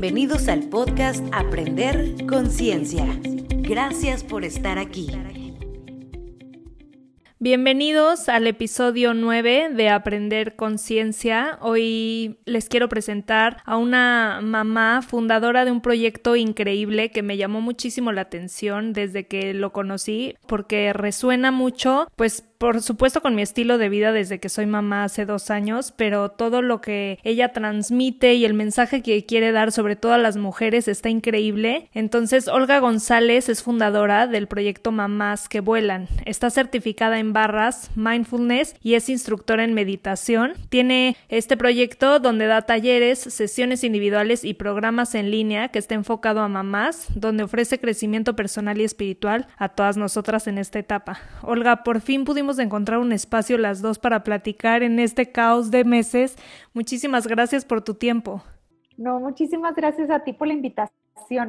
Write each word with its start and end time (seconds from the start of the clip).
Bienvenidos 0.00 0.48
al 0.48 0.62
podcast 0.70 1.22
Aprender 1.30 2.24
Conciencia. 2.26 3.04
Gracias 3.50 4.24
por 4.24 4.46
estar 4.46 4.78
aquí. 4.78 5.10
Bienvenidos 7.38 8.30
al 8.30 8.46
episodio 8.46 9.12
9 9.12 9.68
de 9.74 9.88
Aprender 9.90 10.56
Conciencia. 10.56 11.58
Hoy 11.60 12.38
les 12.46 12.70
quiero 12.70 12.88
presentar 12.88 13.58
a 13.66 13.76
una 13.76 14.40
mamá 14.42 15.02
fundadora 15.02 15.66
de 15.66 15.70
un 15.70 15.82
proyecto 15.82 16.34
increíble 16.34 17.10
que 17.10 17.22
me 17.22 17.36
llamó 17.36 17.60
muchísimo 17.60 18.10
la 18.10 18.22
atención 18.22 18.94
desde 18.94 19.26
que 19.26 19.52
lo 19.52 19.74
conocí 19.74 20.34
porque 20.46 20.94
resuena 20.94 21.50
mucho 21.50 22.08
pues 22.16 22.49
por 22.60 22.82
supuesto 22.82 23.22
con 23.22 23.34
mi 23.34 23.40
estilo 23.40 23.78
de 23.78 23.88
vida 23.88 24.12
desde 24.12 24.38
que 24.38 24.50
soy 24.50 24.66
mamá 24.66 25.04
hace 25.04 25.24
dos 25.24 25.50
años, 25.50 25.94
pero 25.96 26.30
todo 26.30 26.60
lo 26.60 26.82
que 26.82 27.18
ella 27.24 27.54
transmite 27.54 28.34
y 28.34 28.44
el 28.44 28.52
mensaje 28.52 29.00
que 29.00 29.24
quiere 29.24 29.50
dar 29.50 29.72
sobre 29.72 29.96
todas 29.96 30.20
las 30.20 30.36
mujeres 30.36 30.86
está 30.86 31.08
increíble. 31.08 31.88
Entonces, 31.94 32.48
Olga 32.48 32.78
González 32.78 33.48
es 33.48 33.62
fundadora 33.62 34.26
del 34.26 34.46
proyecto 34.46 34.92
Mamás 34.92 35.48
que 35.48 35.60
Vuelan. 35.60 36.06
Está 36.26 36.50
certificada 36.50 37.18
en 37.18 37.32
barras, 37.32 37.90
mindfulness 37.94 38.76
y 38.82 38.92
es 38.92 39.08
instructora 39.08 39.64
en 39.64 39.72
meditación. 39.72 40.52
Tiene 40.68 41.16
este 41.30 41.56
proyecto 41.56 42.18
donde 42.18 42.46
da 42.46 42.60
talleres, 42.60 43.20
sesiones 43.20 43.84
individuales 43.84 44.44
y 44.44 44.52
programas 44.52 45.14
en 45.14 45.30
línea 45.30 45.68
que 45.68 45.78
está 45.78 45.94
enfocado 45.94 46.40
a 46.40 46.48
mamás, 46.48 47.06
donde 47.14 47.42
ofrece 47.42 47.80
crecimiento 47.80 48.36
personal 48.36 48.78
y 48.82 48.84
espiritual 48.84 49.46
a 49.56 49.70
todas 49.70 49.96
nosotras 49.96 50.46
en 50.46 50.58
esta 50.58 50.78
etapa. 50.78 51.20
Olga, 51.40 51.84
por 51.84 52.02
fin 52.02 52.26
pudimos 52.26 52.49
de 52.56 52.64
encontrar 52.64 52.98
un 52.98 53.12
espacio 53.12 53.58
las 53.58 53.82
dos 53.82 53.98
para 53.98 54.22
platicar 54.22 54.82
en 54.82 54.98
este 54.98 55.30
caos 55.30 55.70
de 55.70 55.84
meses. 55.84 56.36
Muchísimas 56.72 57.26
gracias 57.26 57.64
por 57.64 57.82
tu 57.82 57.94
tiempo. 57.94 58.42
No, 58.96 59.18
muchísimas 59.18 59.74
gracias 59.74 60.10
a 60.10 60.24
ti 60.24 60.32
por 60.32 60.48
la 60.48 60.54
invitación 60.54 60.99